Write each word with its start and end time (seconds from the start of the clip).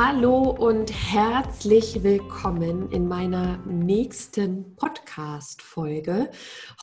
Hallo 0.00 0.50
und 0.50 0.92
herzlich 0.92 2.04
willkommen 2.04 2.88
in 2.92 3.08
meiner 3.08 3.56
nächsten 3.66 4.76
Podcast-Folge. 4.76 6.30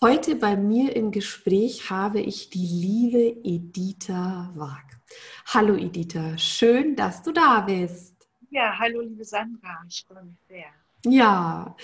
Heute 0.03 0.35
bei 0.35 0.57
mir 0.57 0.93
im 0.97 1.11
Gespräch 1.11 1.89
habe 1.89 2.20
ich 2.20 2.49
die 2.49 2.67
liebe 2.67 3.39
Editha 3.41 4.51
Wag. 4.55 4.99
Hallo 5.45 5.75
Editha, 5.75 6.37
schön, 6.37 6.97
dass 6.97 7.23
du 7.23 7.31
da 7.31 7.61
bist. 7.61 8.27
Ja, 8.49 8.77
hallo 8.77 8.99
liebe 8.99 9.23
Sandra, 9.23 9.81
ich 9.87 10.03
freue 10.05 10.25
mich 10.25 10.41
sehr. 10.49 10.73
Ja, 11.05 11.75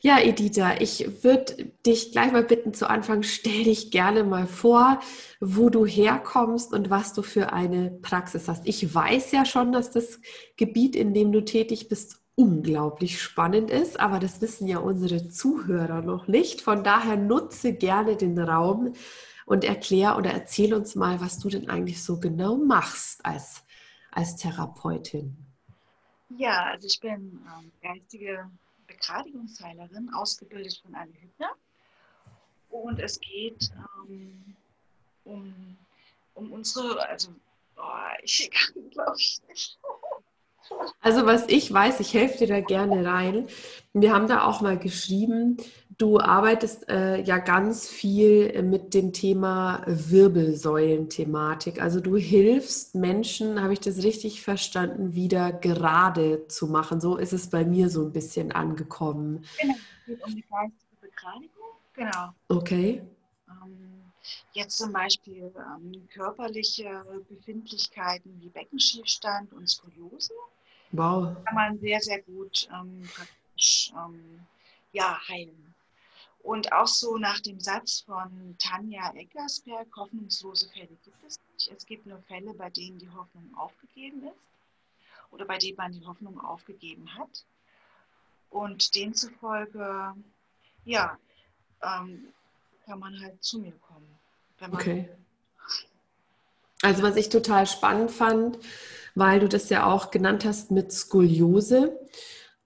ja, 0.00 0.18
Editha, 0.18 0.80
ich 0.80 1.24
würde 1.24 1.72
dich 1.86 2.12
gleich 2.12 2.32
mal 2.32 2.42
bitten 2.42 2.74
zu 2.74 2.90
Anfang, 2.90 3.22
stell 3.22 3.64
dich 3.64 3.90
gerne 3.90 4.24
mal 4.24 4.46
vor, 4.46 5.00
wo 5.40 5.70
du 5.70 5.86
herkommst 5.86 6.72
und 6.72 6.90
was 6.90 7.14
du 7.14 7.22
für 7.22 7.52
eine 7.52 7.90
Praxis 8.02 8.48
hast. 8.48 8.66
Ich 8.66 8.94
weiß 8.94 9.30
ja 9.32 9.44
schon, 9.44 9.72
dass 9.72 9.92
das 9.92 10.20
Gebiet, 10.56 10.96
in 10.96 11.14
dem 11.14 11.32
du 11.32 11.42
tätig 11.42 11.88
bist, 11.88 12.20
unglaublich 12.34 13.22
spannend 13.22 13.70
ist, 13.70 14.00
aber 14.00 14.18
das 14.18 14.40
wissen 14.40 14.66
ja 14.66 14.78
unsere 14.78 15.28
Zuhörer 15.28 16.02
noch 16.02 16.26
nicht. 16.26 16.60
Von 16.60 16.82
daher 16.82 17.16
nutze 17.16 17.72
gerne 17.72 18.16
den 18.16 18.38
Raum 18.38 18.92
und 19.46 19.64
erklär 19.64 20.18
oder 20.18 20.32
erzähl 20.32 20.74
uns 20.74 20.96
mal, 20.96 21.20
was 21.20 21.38
du 21.38 21.48
denn 21.48 21.70
eigentlich 21.70 22.02
so 22.02 22.18
genau 22.18 22.56
machst 22.56 23.24
als, 23.24 23.62
als 24.10 24.36
Therapeutin. 24.36 25.36
Ja, 26.36 26.64
also 26.72 26.88
ich 26.88 26.98
bin 27.00 27.40
ähm, 27.46 27.70
geistige 27.80 28.50
Begradigungsheilerin, 28.86 30.12
ausgebildet 30.14 30.80
von 30.82 30.94
Anne 30.94 31.12
Hübner. 31.14 31.50
Und 32.70 32.98
es 32.98 33.20
geht 33.20 33.70
ähm, 34.08 34.56
um, 35.24 35.76
um 36.34 36.52
unsere, 36.52 37.06
also 37.08 37.32
oh, 37.76 37.82
ich 38.22 38.50
kann 38.50 38.90
glaube 38.90 39.16
ich 39.16 39.40
nicht. 39.48 39.78
Also 41.00 41.26
was 41.26 41.48
ich 41.48 41.72
weiß, 41.72 42.00
ich 42.00 42.14
helfe 42.14 42.38
dir 42.38 42.48
da 42.48 42.60
gerne 42.60 43.04
rein. 43.04 43.46
Wir 43.92 44.12
haben 44.12 44.26
da 44.26 44.44
auch 44.44 44.60
mal 44.60 44.78
geschrieben, 44.78 45.58
du 45.98 46.18
arbeitest 46.18 46.88
äh, 46.88 47.22
ja 47.22 47.38
ganz 47.38 47.88
viel 47.88 48.62
mit 48.62 48.94
dem 48.94 49.12
Thema 49.12 49.82
Wirbelsäulenthematik. 49.86 51.80
Also 51.80 52.00
du 52.00 52.16
hilfst 52.16 52.94
Menschen, 52.94 53.62
habe 53.62 53.72
ich 53.72 53.80
das 53.80 54.02
richtig 54.02 54.42
verstanden, 54.42 55.14
wieder 55.14 55.52
gerade 55.52 56.48
zu 56.48 56.66
machen. 56.66 57.00
So 57.00 57.16
ist 57.16 57.32
es 57.32 57.50
bei 57.50 57.64
mir 57.64 57.88
so 57.88 58.04
ein 58.04 58.12
bisschen 58.12 58.52
angekommen. 58.52 59.44
Genau, 59.60 59.74
es 59.74 60.06
geht 60.06 60.26
um 60.26 60.34
die 60.34 60.44
geistige 60.50 60.96
Begradigung. 61.00 61.50
Genau. 61.94 62.30
Okay. 62.48 63.02
Ähm, 63.48 64.02
jetzt 64.52 64.78
zum 64.78 64.92
Beispiel 64.92 65.52
ähm, 65.56 66.08
körperliche 66.12 67.04
Befindlichkeiten 67.28 68.40
wie 68.40 68.48
Beckenschiefstand 68.48 69.52
und 69.52 69.68
Skoliose. 69.68 70.32
Wow. 70.96 71.36
Kann 71.44 71.54
man 71.54 71.78
sehr, 71.80 72.00
sehr 72.00 72.22
gut 72.22 72.68
ähm, 72.72 73.02
praktisch 73.12 73.92
ähm, 73.96 74.46
ja, 74.92 75.18
heilen. 75.28 75.74
Und 76.44 76.72
auch 76.72 76.86
so 76.86 77.16
nach 77.16 77.40
dem 77.40 77.58
Satz 77.58 78.00
von 78.00 78.54
Tanja 78.58 79.12
Eckersberg, 79.14 79.88
hoffnungslose 79.96 80.68
Fälle 80.68 80.96
gibt 81.04 81.24
es 81.26 81.40
nicht. 81.52 81.72
Es 81.76 81.86
gibt 81.86 82.06
nur 82.06 82.18
Fälle, 82.28 82.54
bei 82.54 82.70
denen 82.70 82.98
die 82.98 83.08
Hoffnung 83.08 83.50
aufgegeben 83.56 84.22
ist 84.24 85.32
oder 85.32 85.46
bei 85.46 85.58
denen 85.58 85.76
man 85.76 85.92
die 85.92 86.06
Hoffnung 86.06 86.38
aufgegeben 86.38 87.12
hat. 87.18 87.44
Und 88.50 88.94
demzufolge, 88.94 90.14
ja, 90.84 91.18
ähm, 91.82 92.28
kann 92.86 93.00
man 93.00 93.20
halt 93.20 93.42
zu 93.42 93.58
mir 93.58 93.72
kommen. 93.88 94.06
okay. 94.72 95.08
Also 96.82 97.02
was 97.02 97.16
ich 97.16 97.30
total 97.30 97.66
spannend 97.66 98.10
fand, 98.10 98.58
weil 99.14 99.40
du 99.40 99.48
das 99.48 99.70
ja 99.70 99.86
auch 99.86 100.10
genannt 100.10 100.44
hast 100.44 100.70
mit 100.70 100.92
Skoliose. 100.92 101.98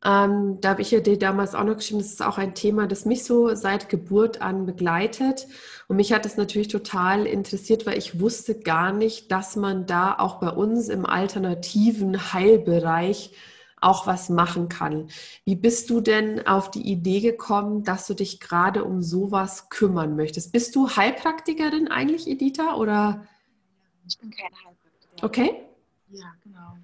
Ähm, 0.05 0.59
da 0.61 0.71
habe 0.71 0.83
ich 0.83 0.93
ja 0.93 1.01
dir 1.01 1.19
damals 1.19 1.55
auch 1.55 1.65
noch 1.65 1.77
geschrieben, 1.77 1.99
das 1.99 2.13
ist 2.13 2.23
auch 2.23 2.39
ein 2.39 2.55
Thema, 2.55 2.87
das 2.87 3.05
mich 3.05 3.25
so 3.25 3.55
seit 3.55 3.89
Geburt 3.89 4.41
an 4.41 4.65
begleitet. 4.65 5.49
Und 5.89 5.97
mich 5.97 6.13
hat 6.13 6.25
es 6.25 6.37
natürlich 6.37 6.69
total 6.69 7.27
interessiert, 7.27 7.85
weil 7.85 7.99
ich 7.99 8.21
wusste 8.21 8.61
gar 8.61 8.93
nicht, 8.93 9.33
dass 9.33 9.57
man 9.57 9.87
da 9.87 10.17
auch 10.17 10.39
bei 10.39 10.51
uns 10.51 10.89
im 10.89 11.05
alternativen 11.05 12.33
Heilbereich 12.33 13.33
auch 13.81 14.07
was 14.07 14.29
machen 14.29 14.69
kann. 14.69 15.09
Wie 15.45 15.57
bist 15.57 15.91
du 15.91 16.01
denn 16.01 16.47
auf 16.47 16.71
die 16.71 16.91
Idee 16.91 17.21
gekommen, 17.21 17.85
dass 17.85 18.07
du 18.07 18.15
dich 18.15 18.41
gerade 18.41 18.85
um 18.85 19.03
sowas 19.03 19.69
kümmern 19.69 20.17
möchtest? 20.17 20.53
Bist 20.53 20.77
du 20.77 20.91
Heilpraktikerin 20.91 21.89
eigentlich, 21.89 22.29
Editha, 22.29 22.75
oder? 22.75 23.25
Ich 24.07 24.19
bin 24.19 24.31
keine 24.31 24.55
Heilpraktikerin. 24.65 25.25
Okay. 25.25 25.68
Ja, 26.11 26.35
genau. 26.43 26.79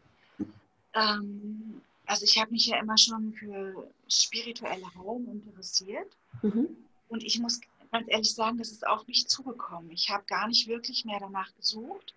Ähm, 0.94 1.80
also 2.06 2.24
ich 2.24 2.38
habe 2.38 2.50
mich 2.50 2.66
ja 2.66 2.78
immer 2.78 2.98
schon 2.98 3.32
für 3.32 3.88
spirituelle 4.08 4.86
Heilen 4.94 5.42
interessiert. 5.42 6.12
Mhm. 6.42 6.68
Und 7.08 7.22
ich 7.22 7.38
muss 7.38 7.60
ganz 7.90 8.08
ehrlich 8.08 8.34
sagen, 8.34 8.58
das 8.58 8.70
ist 8.70 8.86
auf 8.86 9.06
mich 9.06 9.26
zugekommen. 9.28 9.90
Ich 9.90 10.10
habe 10.10 10.24
gar 10.26 10.48
nicht 10.48 10.66
wirklich 10.66 11.04
mehr 11.04 11.20
danach 11.20 11.54
gesucht, 11.56 12.14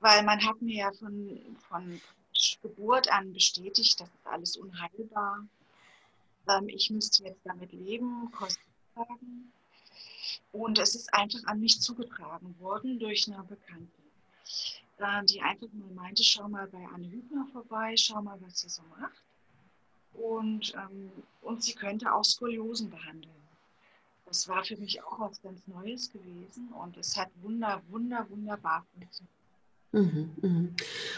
weil 0.00 0.22
man 0.22 0.44
hat 0.44 0.60
mir 0.60 0.76
ja 0.76 0.92
von, 0.92 1.40
von 1.68 2.00
Geburt 2.62 3.10
an 3.10 3.32
bestätigt, 3.32 4.00
das 4.00 4.08
ist 4.08 4.26
alles 4.26 4.56
unheilbar. 4.56 5.46
Ähm, 6.48 6.68
ich 6.68 6.90
müsste 6.90 7.24
jetzt 7.24 7.40
damit 7.44 7.72
leben, 7.72 8.30
Kosten 8.30 8.62
tragen. 8.94 9.52
Und 10.52 10.78
es 10.78 10.94
ist 10.94 11.12
einfach 11.12 11.44
an 11.44 11.60
mich 11.60 11.80
zugetragen 11.80 12.54
worden 12.60 12.98
durch 12.98 13.26
eine 13.26 13.42
Bekannte 13.42 13.90
die 15.28 15.40
einfach 15.42 15.68
mal 15.72 15.90
meinte, 15.94 16.24
schau 16.24 16.48
mal 16.48 16.66
bei 16.68 16.86
Anne 16.94 17.10
Hübner 17.10 17.46
vorbei, 17.52 17.94
schau 17.96 18.22
mal, 18.22 18.38
was 18.40 18.60
sie 18.60 18.68
so 18.68 18.82
macht. 18.98 19.22
Und, 20.14 20.74
ähm, 20.74 21.10
und 21.42 21.62
sie 21.62 21.74
könnte 21.74 22.12
auch 22.12 22.24
Skoliosen 22.24 22.90
behandeln. 22.90 23.34
Das 24.24 24.48
war 24.48 24.64
für 24.64 24.76
mich 24.76 25.02
auch 25.04 25.20
was 25.20 25.40
ganz 25.42 25.60
Neues 25.66 26.10
gewesen 26.10 26.68
und 26.82 26.96
es 26.96 27.16
hat 27.16 27.28
wunder, 27.42 27.80
wunder, 27.88 28.26
wunderbar 28.28 28.84
funktioniert. 28.92 29.36
Mhm, 29.92 30.30
mhm. 30.42 30.74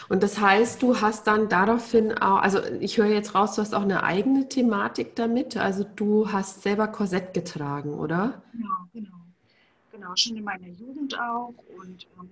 Und 0.09 0.23
das 0.23 0.39
heißt, 0.39 0.81
du 0.81 1.01
hast 1.01 1.25
dann 1.27 1.49
daraufhin 1.49 2.13
auch, 2.13 2.37
also 2.37 2.63
ich 2.79 2.97
höre 2.97 3.07
jetzt 3.07 3.33
raus, 3.33 3.55
du 3.55 3.61
hast 3.61 3.73
auch 3.73 3.81
eine 3.81 4.03
eigene 4.03 4.47
Thematik 4.47 5.15
damit. 5.15 5.57
Also 5.57 5.83
du 5.83 6.31
hast 6.31 6.61
selber 6.61 6.87
Korsett 6.87 7.33
getragen, 7.33 7.93
oder? 7.93 8.41
Genau, 8.53 8.87
genau. 8.93 9.17
Genau, 9.91 10.15
schon 10.15 10.37
in 10.37 10.43
meiner 10.43 10.67
Jugend 10.67 11.19
auch. 11.19 11.53
Und 11.77 12.07
ähm, 12.19 12.29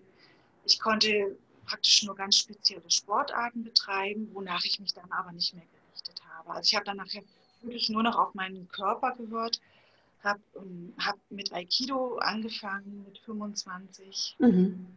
ich 0.67 0.79
konnte 0.79 1.38
praktisch 1.66 2.03
nur 2.03 2.16
ganz 2.16 2.37
spezielle 2.37 2.90
Sportarten 2.90 3.64
betreiben, 3.64 4.29
wonach 4.34 4.64
ich 4.66 4.79
mich 4.79 4.93
dann 4.93 5.11
aber 5.11 5.31
nicht 5.31 5.53
mehr 5.53 5.66
gerichtet 5.66 6.22
habe. 6.29 6.49
Also 6.52 6.67
ich 6.67 6.75
habe 6.75 6.85
dann 6.85 6.97
nachher 6.97 7.23
wirklich 7.61 7.90
nur 7.90 8.03
noch 8.03 8.17
auf 8.17 8.34
meinen 8.34 8.67
Körper 8.69 9.16
gehört, 9.16 9.61
habe 10.23 10.40
ähm, 10.55 10.93
hab 10.97 11.17
mit 11.29 11.53
Aikido 11.53 12.17
angefangen 12.17 13.03
mit 13.05 13.19
25 13.19 14.35
mhm. 14.40 14.87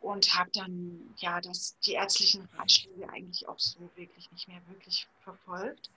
und 0.00 0.38
habe 0.38 0.50
dann 0.52 1.14
ja 1.16 1.40
das, 1.40 1.78
die 1.80 1.92
ärztlichen 1.92 2.48
Ratschläge 2.56 3.08
eigentlich 3.10 3.48
auch 3.48 3.58
so 3.58 3.78
wirklich 3.96 4.30
nicht 4.32 4.48
mehr 4.48 4.60
wirklich 4.68 5.06
verfolgt. 5.22 5.90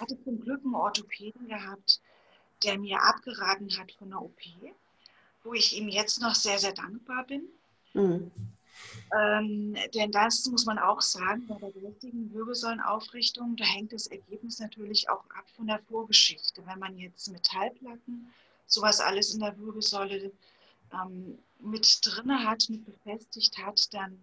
Hatte 0.00 0.22
zum 0.24 0.40
Glück 0.40 0.64
einen 0.64 0.74
Orthopäden 0.74 1.48
gehabt, 1.48 2.00
der 2.62 2.78
mir 2.78 3.00
abgeraten 3.02 3.76
hat 3.78 3.92
von 3.92 4.08
einer 4.08 4.22
OP, 4.22 4.40
wo 5.44 5.54
ich 5.54 5.76
ihm 5.76 5.88
jetzt 5.88 6.20
noch 6.20 6.34
sehr, 6.34 6.58
sehr 6.58 6.72
dankbar 6.72 7.24
bin 7.26 7.48
Mhm. 7.94 8.30
Ähm, 9.14 9.76
denn 9.94 10.10
das 10.10 10.46
muss 10.46 10.64
man 10.64 10.78
auch 10.78 11.00
sagen, 11.00 11.46
bei 11.46 11.58
der 11.58 11.70
geistigen 11.70 12.32
Wirbelsäulenaufrichtung, 12.32 13.56
da 13.56 13.64
hängt 13.64 13.92
das 13.92 14.06
Ergebnis 14.06 14.58
natürlich 14.58 15.08
auch 15.10 15.24
ab 15.30 15.44
von 15.54 15.66
der 15.66 15.80
Vorgeschichte. 15.80 16.62
Wenn 16.66 16.78
man 16.78 16.96
jetzt 16.98 17.30
Metallplatten, 17.30 18.32
sowas 18.66 19.00
alles 19.00 19.34
in 19.34 19.40
der 19.40 19.58
Wirbelsäule 19.58 20.32
ähm, 20.92 21.38
mit 21.60 21.98
drin 22.02 22.48
hat, 22.48 22.64
mit 22.70 22.84
befestigt 22.86 23.58
hat, 23.58 23.92
dann 23.92 24.18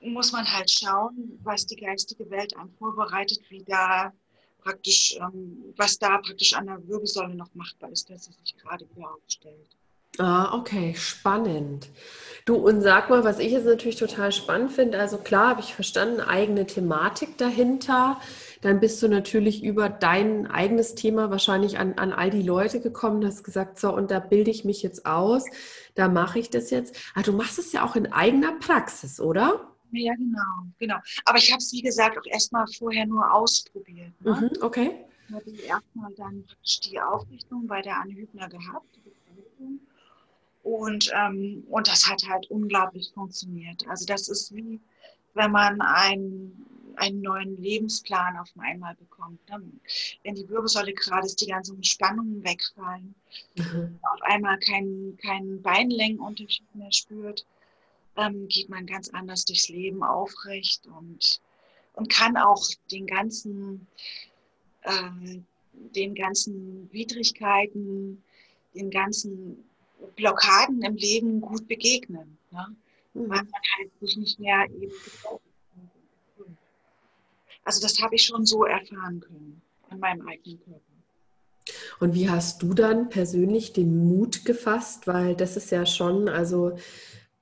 muss 0.00 0.32
man 0.32 0.50
halt 0.50 0.70
schauen, 0.70 1.38
was 1.42 1.66
die 1.66 1.76
geistige 1.76 2.28
Welt 2.30 2.56
einem 2.56 2.72
vorbereitet, 2.78 3.40
wie 3.50 3.62
da 3.62 4.12
praktisch, 4.62 5.16
ähm, 5.20 5.74
was 5.76 5.98
da 5.98 6.18
praktisch 6.18 6.54
an 6.54 6.66
der 6.66 6.86
Wirbelsäule 6.88 7.34
noch 7.34 7.54
machbar 7.54 7.90
ist, 7.90 8.08
dass 8.08 8.24
sie 8.24 8.32
sich 8.32 8.56
gerade 8.56 8.88
wieder 8.94 9.12
aufstellt. 9.14 9.76
Ah, 10.18 10.56
okay, 10.56 10.94
spannend. 10.96 11.88
Du, 12.44 12.56
und 12.56 12.82
sag 12.82 13.08
mal, 13.08 13.24
was 13.24 13.38
ich 13.38 13.52
jetzt 13.52 13.64
natürlich 13.64 13.96
total 13.96 14.30
spannend 14.30 14.70
finde, 14.70 14.98
also 14.98 15.16
klar 15.16 15.48
habe 15.48 15.60
ich 15.60 15.74
verstanden, 15.74 16.20
eigene 16.20 16.66
Thematik 16.66 17.38
dahinter. 17.38 18.20
Dann 18.60 18.80
bist 18.80 19.02
du 19.02 19.08
natürlich 19.08 19.64
über 19.64 19.88
dein 19.88 20.46
eigenes 20.46 20.94
Thema 20.94 21.30
wahrscheinlich 21.30 21.78
an, 21.78 21.94
an 21.94 22.12
all 22.12 22.30
die 22.30 22.42
Leute 22.42 22.80
gekommen, 22.80 23.24
hast 23.24 23.44
gesagt, 23.44 23.78
so, 23.78 23.94
und 23.94 24.10
da 24.10 24.20
bilde 24.20 24.50
ich 24.50 24.64
mich 24.64 24.82
jetzt 24.82 25.06
aus, 25.06 25.46
da 25.94 26.08
mache 26.08 26.38
ich 26.38 26.50
das 26.50 26.70
jetzt. 26.70 26.96
Ah, 27.14 27.22
du 27.22 27.32
machst 27.32 27.58
es 27.58 27.72
ja 27.72 27.82
auch 27.82 27.96
in 27.96 28.12
eigener 28.12 28.52
Praxis, 28.58 29.20
oder? 29.20 29.70
Ja, 29.92 30.12
genau, 30.14 30.70
genau. 30.78 30.96
Aber 31.24 31.38
ich 31.38 31.50
habe 31.50 31.58
es, 31.58 31.72
wie 31.72 31.82
gesagt, 31.82 32.18
auch 32.18 32.26
erstmal 32.26 32.66
vorher 32.66 33.06
nur 33.06 33.32
ausprobiert. 33.32 34.12
Ne? 34.20 34.50
Mhm, 34.52 34.62
okay. 34.62 34.90
Ich 35.28 35.34
hatte 35.34 35.50
erstmal 35.50 36.12
dann 36.16 36.44
die 36.84 37.00
Aufrichtung 37.00 37.66
bei 37.66 37.80
der 37.80 38.00
Anne 38.00 38.14
Hübner 38.14 38.48
gehabt. 38.48 38.98
Und, 40.64 41.12
ähm, 41.14 41.62
und 41.68 41.86
das 41.86 42.08
hat 42.08 42.26
halt 42.26 42.50
unglaublich 42.50 43.12
funktioniert. 43.12 43.86
Also 43.86 44.06
das 44.06 44.28
ist 44.28 44.52
wie, 44.54 44.80
wenn 45.34 45.50
man 45.50 45.78
einen, 45.82 46.66
einen 46.96 47.20
neuen 47.20 47.60
Lebensplan 47.60 48.38
auf 48.38 48.48
einmal 48.58 48.94
bekommt. 48.94 49.38
Dann, 49.46 49.78
wenn 50.22 50.34
die 50.34 50.48
Wirbelsäule 50.48 50.94
gerade 50.94 51.26
ist, 51.26 51.42
die 51.42 51.48
ganzen 51.48 51.84
Spannungen 51.84 52.42
wegfallen, 52.42 53.14
mhm. 53.56 53.98
auf 54.10 54.22
einmal 54.22 54.58
keinen 54.58 55.18
kein 55.18 55.60
Beinlängenunterschied 55.60 56.74
mehr 56.74 56.92
spürt, 56.92 57.44
ähm, 58.16 58.48
geht 58.48 58.70
man 58.70 58.86
ganz 58.86 59.10
anders 59.10 59.44
durchs 59.44 59.68
Leben 59.68 60.02
aufrecht 60.02 60.86
und, 60.86 61.42
und 61.92 62.08
kann 62.08 62.38
auch 62.38 62.64
den 62.90 63.06
ganzen, 63.06 63.86
äh, 64.80 65.40
den 65.72 66.14
ganzen 66.14 66.90
Widrigkeiten, 66.90 68.24
den 68.74 68.90
ganzen 68.90 69.62
Blockaden 70.16 70.82
im 70.82 70.96
Leben 70.96 71.40
gut 71.40 71.66
begegnen. 71.68 72.38
Ne? 72.50 72.76
Mhm. 73.14 73.30
Weil 73.30 73.42
man 73.44 73.62
halt 73.76 73.90
sich 74.00 74.16
nicht 74.16 74.38
mehr 74.38 74.64
eben 74.70 74.92
Also 77.64 77.80
das 77.80 78.00
habe 78.00 78.14
ich 78.14 78.22
schon 78.22 78.44
so 78.44 78.64
erfahren 78.64 79.20
können 79.20 79.62
an 79.90 79.98
meinem 80.00 80.26
eigenen 80.26 80.60
Körper. 80.60 80.80
Und 82.00 82.14
wie 82.14 82.28
hast 82.28 82.62
du 82.62 82.74
dann 82.74 83.08
persönlich 83.08 83.72
den 83.72 84.06
Mut 84.06 84.44
gefasst? 84.44 85.06
Weil 85.06 85.34
das 85.34 85.56
ist 85.56 85.70
ja 85.70 85.86
schon, 85.86 86.28
also 86.28 86.76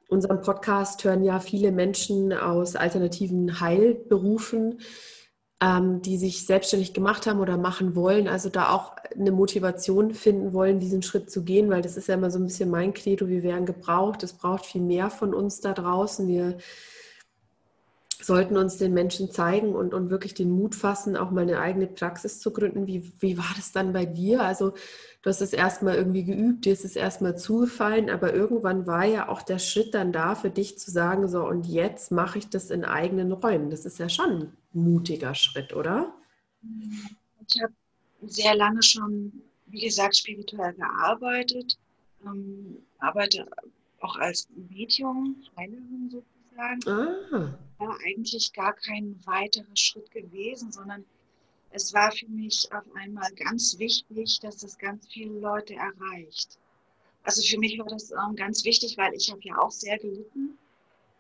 unseren 0.09 0.43
Podcast 0.43 1.03
hören 1.05 1.25
ja 1.25 1.41
viele 1.41 1.73
Menschen 1.73 2.33
aus 2.33 2.77
alternativen 2.77 3.61
Heilberufen 3.61 4.81
ähm, 5.63 6.03
die 6.03 6.17
sich 6.17 6.45
selbstständig 6.45 6.93
gemacht 6.93 7.27
haben 7.27 7.39
oder 7.39 7.57
machen 7.57 7.95
wollen, 7.95 8.27
also 8.27 8.49
da 8.49 8.71
auch 8.73 8.97
eine 9.17 9.31
Motivation 9.31 10.13
finden 10.13 10.53
wollen, 10.53 10.81
diesen 10.81 11.03
Schritt 11.03 11.31
zu 11.31 11.45
gehen, 11.45 11.71
weil 11.71 11.83
das 11.83 11.97
ist 11.97 12.09
ja 12.09 12.15
immer 12.15 12.33
so 12.33 12.41
ein 12.41 12.45
bisschen 12.45 12.69
mein 12.69 12.93
Credo, 12.93 13.29
wir 13.29 13.45
werden 13.45 13.65
gebraucht, 13.65 14.25
es 14.25 14.33
braucht 14.33 14.67
viel 14.67 14.81
mehr 14.83 15.09
von 15.09 15.33
uns 15.33 15.61
da 15.61 15.73
draußen. 15.73 16.27
Wir 16.27 16.57
sollten 18.25 18.57
uns 18.57 18.77
den 18.77 18.95
Menschen 18.95 19.31
zeigen 19.31 19.75
und, 19.75 19.95
und 19.95 20.11
wirklich 20.11 20.35
den 20.35 20.51
Mut 20.51 20.75
fassen, 20.75 21.17
auch 21.17 21.31
mal 21.31 21.43
eine 21.43 21.61
eigene 21.61 21.87
Praxis 21.87 22.41
zu 22.41 22.53
gründen. 22.53 22.87
Wie, 22.87 23.13
wie 23.21 23.39
war 23.39 23.53
das 23.57 23.73
dann 23.73 23.93
bei 23.93 24.05
dir? 24.05 24.43
Also 24.43 24.71
du 25.23 25.31
hast 25.31 25.41
es 25.41 25.53
erstmal 25.53 25.97
irgendwie 25.97 26.25
geübt, 26.25 26.65
dir 26.65 26.73
ist 26.73 26.85
es 26.85 26.97
erstmal 26.97 27.37
zugefallen, 27.37 28.11
aber 28.11 28.35
irgendwann 28.35 28.87
war 28.87 29.05
ja 29.05 29.29
auch 29.29 29.43
der 29.43 29.59
Schritt 29.59 29.95
dann 29.95 30.13
da 30.13 30.35
für 30.35 30.51
dich 30.51 30.79
zu 30.79 30.91
sagen, 30.91 31.29
so 31.29 31.47
und 31.47 31.67
jetzt 31.67 32.13
mache 32.13 32.39
ich 32.39 32.49
das 32.49 32.71
in 32.71 32.85
eigenen 32.85 33.33
Räumen. 33.33 33.71
Das 33.71 33.85
ist 33.85 33.99
ja 33.99 34.09
schon 34.09 34.53
mutiger 34.73 35.35
Schritt, 35.35 35.73
oder? 35.73 36.15
Ich 37.47 37.63
habe 37.63 37.73
sehr 38.23 38.55
lange 38.55 38.83
schon, 38.83 39.33
wie 39.67 39.81
gesagt, 39.81 40.17
spirituell 40.17 40.75
gearbeitet, 40.75 41.79
ähm, 42.25 42.79
arbeite 42.99 43.47
auch 44.01 44.17
als 44.17 44.49
Medium, 44.71 45.37
Heilerin 45.57 46.11
sozusagen. 46.53 46.89
Ah. 46.89 47.59
War 47.79 47.99
eigentlich 48.05 48.53
gar 48.53 48.75
kein 48.75 49.19
weiterer 49.25 49.77
Schritt 49.77 50.11
gewesen, 50.11 50.71
sondern 50.73 51.05
es 51.71 51.93
war 51.95 52.13
für 52.13 52.29
mich 52.29 52.69
auf 52.73 52.85
einmal 52.95 53.31
ganz 53.33 53.79
wichtig, 53.79 54.41
dass 54.41 54.59
das 54.59 54.79
ganz 54.79 55.07
viele 55.09 55.39
Leute 55.39 55.75
erreicht. 55.75 56.59
Also 57.25 57.43
für 57.43 57.59
mich 57.59 57.79
war 57.79 57.87
das 57.87 58.13
ganz 58.37 58.65
wichtig, 58.65 58.97
weil 58.99 59.15
ich 59.15 59.31
habe 59.31 59.41
ja 59.43 59.59
auch 59.59 59.71
sehr 59.71 59.99
gelitten 59.99 60.59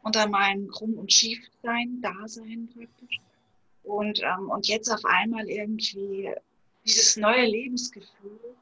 unter 0.02 0.29
meinem 0.29 0.69
Krumm- 0.69 0.99
und 0.99 1.12
Schiefsein, 1.12 2.00
Dasein 2.02 2.69
praktisch. 2.75 3.20
Und, 3.84 4.20
ähm, 4.23 4.50
und 4.50 4.67
jetzt 4.69 4.90
auf 4.90 5.05
einmal 5.05 5.49
irgendwie 5.49 6.31
dieses 6.84 7.17
neue 7.17 7.46
Lebensgefühl 7.46 8.56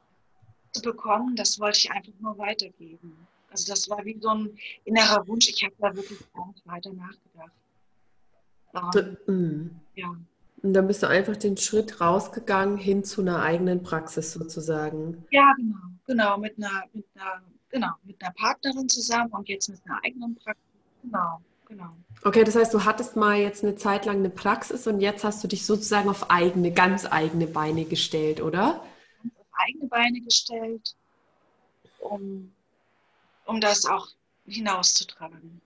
zu 0.73 0.83
bekommen, 0.83 1.35
das 1.37 1.59
wollte 1.59 1.79
ich 1.79 1.91
einfach 1.91 2.13
nur 2.21 2.37
weitergeben. 2.39 3.27
Also 3.50 3.73
das 3.73 3.88
war 3.91 4.05
wie 4.05 4.19
so 4.20 4.29
ein 4.29 4.58
innerer 4.85 5.26
Wunsch. 5.26 5.49
Ich 5.49 5.64
habe 5.64 5.75
da 5.79 5.94
wirklich 5.94 6.20
gar 6.32 6.47
nicht 6.49 6.67
weiter 6.67 6.93
nachgedacht. 6.93 7.52
Ähm, 8.97 9.17
mhm. 9.26 9.81
Ja. 9.94 10.17
Und 10.62 10.75
dann 10.75 10.87
bist 10.87 11.02
du 11.02 11.08
einfach 11.08 11.37
den 11.37 11.56
Schritt 11.56 12.00
rausgegangen 12.00 12.76
hin 12.76 13.02
zu 13.02 13.23
einer 13.23 13.43
eigenen 13.43 13.82
Praxis 13.82 14.32
sozusagen. 14.32 15.25
Ja, 15.31 15.52
genau, 15.56 15.76
genau, 16.06 16.38
mit 16.38 16.58
einer, 16.58 16.85
mit 16.93 17.06
einer, 17.14 17.43
genau, 17.70 17.93
mit 18.05 18.23
einer 18.23 18.32
Partnerin 18.35 18.88
zusammen 18.88 19.32
und 19.32 19.49
jetzt 19.49 19.69
mit 19.69 19.81
einer 19.87 19.99
eigenen 20.05 20.37
Praxis. 20.37 20.64
Genau. 21.02 21.41
Genau. 21.70 21.97
Okay, 22.25 22.43
das 22.43 22.56
heißt, 22.56 22.75
du 22.75 22.85
hattest 22.85 23.14
mal 23.14 23.38
jetzt 23.38 23.62
eine 23.62 23.76
Zeit 23.76 24.05
lang 24.05 24.17
eine 24.17 24.29
Praxis 24.29 24.88
und 24.88 25.00
jetzt 25.00 25.23
hast 25.23 25.44
du 25.44 25.47
dich 25.47 25.64
sozusagen 25.64 26.08
auf 26.08 26.29
eigene, 26.29 26.73
ganz 26.73 27.06
eigene 27.08 27.47
Beine 27.47 27.85
gestellt, 27.85 28.43
oder? 28.43 28.82
Auf 29.38 29.47
eigene 29.52 29.87
Beine 29.87 30.20
gestellt, 30.20 30.97
um, 32.00 32.50
um 33.50 33.61
das 33.61 33.85
auch 33.85 34.08
hinauszutragen. 34.47 35.61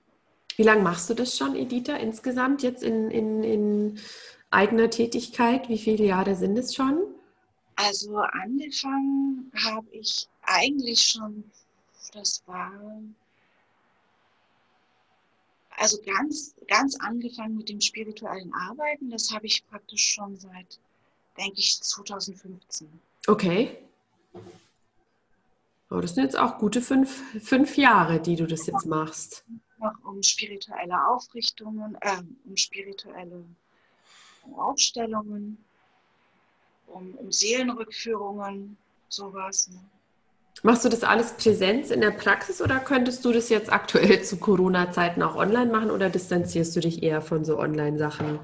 Wie 0.56 0.62
lange 0.62 0.82
machst 0.82 1.10
du 1.10 1.14
das 1.14 1.36
schon, 1.36 1.54
Editha, 1.54 1.96
insgesamt 1.96 2.62
jetzt 2.62 2.82
in, 2.82 3.10
in, 3.10 3.44
in 3.44 4.00
eigener 4.50 4.88
Tätigkeit? 4.88 5.68
Wie 5.68 5.78
viele 5.78 6.04
Jahre 6.04 6.34
sind 6.34 6.56
es 6.56 6.74
schon? 6.74 7.02
Also 7.76 8.16
angefangen 8.16 9.52
habe 9.64 9.86
ich 9.90 10.28
eigentlich 10.42 11.00
schon, 11.00 11.44
das 12.12 12.42
war 12.46 12.72
also 15.76 15.98
ganz, 16.06 16.54
ganz 16.68 16.96
angefangen 17.00 17.56
mit 17.56 17.68
dem 17.68 17.80
spirituellen 17.80 18.52
Arbeiten, 18.54 19.10
das 19.10 19.30
habe 19.30 19.46
ich 19.46 19.66
praktisch 19.68 20.14
schon 20.14 20.36
seit, 20.36 20.78
denke 21.36 21.58
ich, 21.58 21.82
2015. 21.82 22.88
Okay. 23.26 23.76
Oh, 25.94 26.00
das 26.00 26.16
sind 26.16 26.24
jetzt 26.24 26.38
auch 26.38 26.58
gute 26.58 26.80
fünf, 26.80 27.22
fünf 27.40 27.76
Jahre, 27.76 28.18
die 28.18 28.34
du 28.34 28.46
das 28.46 28.66
jetzt 28.66 28.84
machst. 28.84 29.44
Um 30.04 30.22
spirituelle 30.22 31.06
Aufrichtungen, 31.06 31.96
äh, 32.00 32.20
um 32.44 32.56
spirituelle 32.56 33.44
Aufstellungen, 34.56 35.62
um, 36.88 37.14
um 37.14 37.30
Seelenrückführungen, 37.30 38.76
sowas. 39.08 39.68
Ne? 39.68 39.78
Machst 40.64 40.84
du 40.84 40.88
das 40.88 41.04
alles 41.04 41.34
Präsenz 41.34 41.90
in 41.90 42.00
der 42.00 42.10
Praxis 42.10 42.60
oder 42.60 42.80
könntest 42.80 43.24
du 43.24 43.32
das 43.32 43.48
jetzt 43.48 43.72
aktuell 43.72 44.22
zu 44.24 44.38
Corona-Zeiten 44.38 45.22
auch 45.22 45.36
online 45.36 45.70
machen 45.70 45.92
oder 45.92 46.10
distanzierst 46.10 46.74
du 46.74 46.80
dich 46.80 47.04
eher 47.04 47.22
von 47.22 47.44
so 47.44 47.58
Online-Sachen? 47.58 48.40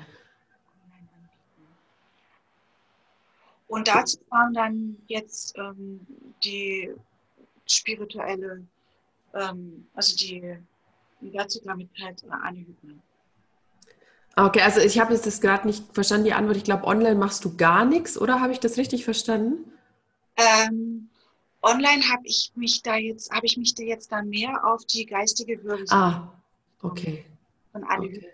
Und 3.67 3.89
dazu 3.89 4.19
kam 4.31 4.53
dann 4.53 4.97
jetzt 5.07 5.57
ähm, 5.57 6.07
die 6.45 6.93
spirituelle, 7.73 8.65
ähm, 9.35 9.87
also 9.95 10.17
die, 10.17 10.57
dazu 11.33 11.61
kam 11.61 11.89
halt 12.03 12.25
Anne 12.29 12.61
Hübner. 12.61 12.95
Okay, 14.37 14.61
also 14.63 14.81
ich 14.81 14.99
habe 14.99 15.13
jetzt 15.13 15.27
das 15.27 15.41
gerade 15.41 15.67
nicht 15.67 15.85
verstanden, 15.93 16.25
die 16.25 16.33
Antwort. 16.33 16.57
Ich 16.57 16.65
glaube, 16.65 16.87
online 16.87 17.17
machst 17.17 17.45
du 17.45 17.57
gar 17.57 17.85
nichts, 17.85 18.17
oder 18.17 18.41
habe 18.41 18.53
ich 18.53 18.61
das 18.61 18.77
richtig 18.77 19.05
verstanden? 19.05 19.73
Ähm, 20.37 21.11
Online 21.63 22.03
habe 22.11 22.23
ich 22.25 22.53
mich 22.55 22.83
da 22.83 22.97
jetzt, 22.97 23.31
habe 23.31 23.45
ich 23.45 23.57
mich 23.57 23.75
da 23.75 23.83
jetzt 23.83 24.11
dann 24.13 24.29
mehr 24.29 24.65
auf 24.65 24.85
die 24.87 25.05
geistige 25.05 25.63
Wirbelsäule. 25.63 26.01
Ah, 26.01 26.33
okay. 26.81 27.27
Von 27.73 27.85
alle 27.85 28.07
okay. 28.07 28.29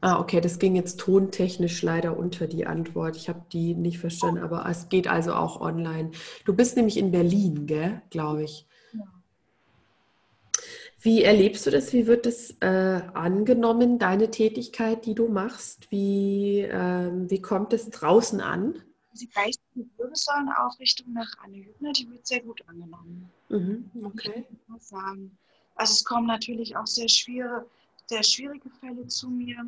Ah, 0.00 0.20
okay, 0.20 0.40
das 0.40 0.58
ging 0.58 0.76
jetzt 0.76 1.00
tontechnisch 1.00 1.82
leider 1.82 2.16
unter 2.16 2.46
die 2.46 2.66
Antwort. 2.66 3.16
Ich 3.16 3.28
habe 3.28 3.44
die 3.52 3.74
nicht 3.74 3.98
verstanden, 3.98 4.42
aber 4.42 4.66
es 4.68 4.88
geht 4.88 5.08
also 5.08 5.34
auch 5.34 5.60
online. 5.60 6.10
Du 6.44 6.54
bist 6.54 6.76
nämlich 6.76 6.96
in 6.96 7.10
Berlin, 7.10 7.66
gell, 7.66 8.02
glaube 8.10 8.44
ich. 8.44 8.66
Ja. 8.92 9.04
Wie 11.00 11.22
erlebst 11.22 11.66
du 11.66 11.70
das? 11.70 11.92
Wie 11.92 12.06
wird 12.06 12.26
das 12.26 12.56
äh, 12.60 13.00
angenommen, 13.14 13.98
deine 13.98 14.30
Tätigkeit, 14.30 15.06
die 15.06 15.14
du 15.14 15.28
machst? 15.28 15.90
Wie, 15.90 16.60
äh, 16.60 17.10
wie 17.12 17.40
kommt 17.40 17.72
es 17.72 17.90
draußen 17.90 18.40
an? 18.40 18.82
die 19.20 19.28
geistige 19.28 19.86
Wirbelsäulenaufrichtung 19.96 21.12
nach 21.12 21.30
Anne 21.42 21.64
Hübner, 21.64 21.92
die 21.92 22.08
wird 22.10 22.26
sehr 22.26 22.40
gut 22.40 22.62
angenommen. 22.66 23.30
Mhm, 23.48 23.90
okay. 24.04 24.44
sagen. 24.78 25.36
Also 25.74 25.92
es 25.92 26.04
kommen 26.04 26.26
natürlich 26.26 26.76
auch 26.76 26.86
sehr 26.86 27.08
schwere, 27.08 27.66
sehr 28.08 28.22
schwierige 28.22 28.70
Fälle 28.80 29.06
zu 29.06 29.28
mir. 29.28 29.66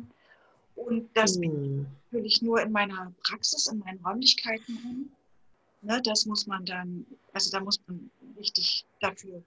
Und 0.75 1.09
das 1.13 1.37
hm. 1.37 1.85
natürlich 2.09 2.41
nur 2.41 2.61
in 2.61 2.71
meiner 2.71 3.13
Praxis, 3.23 3.67
in 3.67 3.79
meinen 3.79 3.99
Räumlichkeiten 4.03 4.77
um. 4.83 5.11
Ne, 5.83 6.01
das 6.03 6.25
muss 6.25 6.45
man 6.45 6.63
dann, 6.65 7.05
also 7.33 7.51
da 7.51 7.59
muss 7.59 7.79
man 7.87 8.11
richtig 8.37 8.85
dafür 8.99 9.41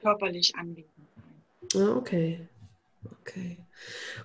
körperlich 0.00 0.54
anwesend 0.54 0.90
sein. 1.72 1.82
Ah, 1.82 1.96
okay. 1.96 2.46
Okay. 3.20 3.58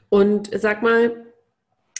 Und 0.09 0.49
sag 0.53 0.83
mal, 0.83 1.25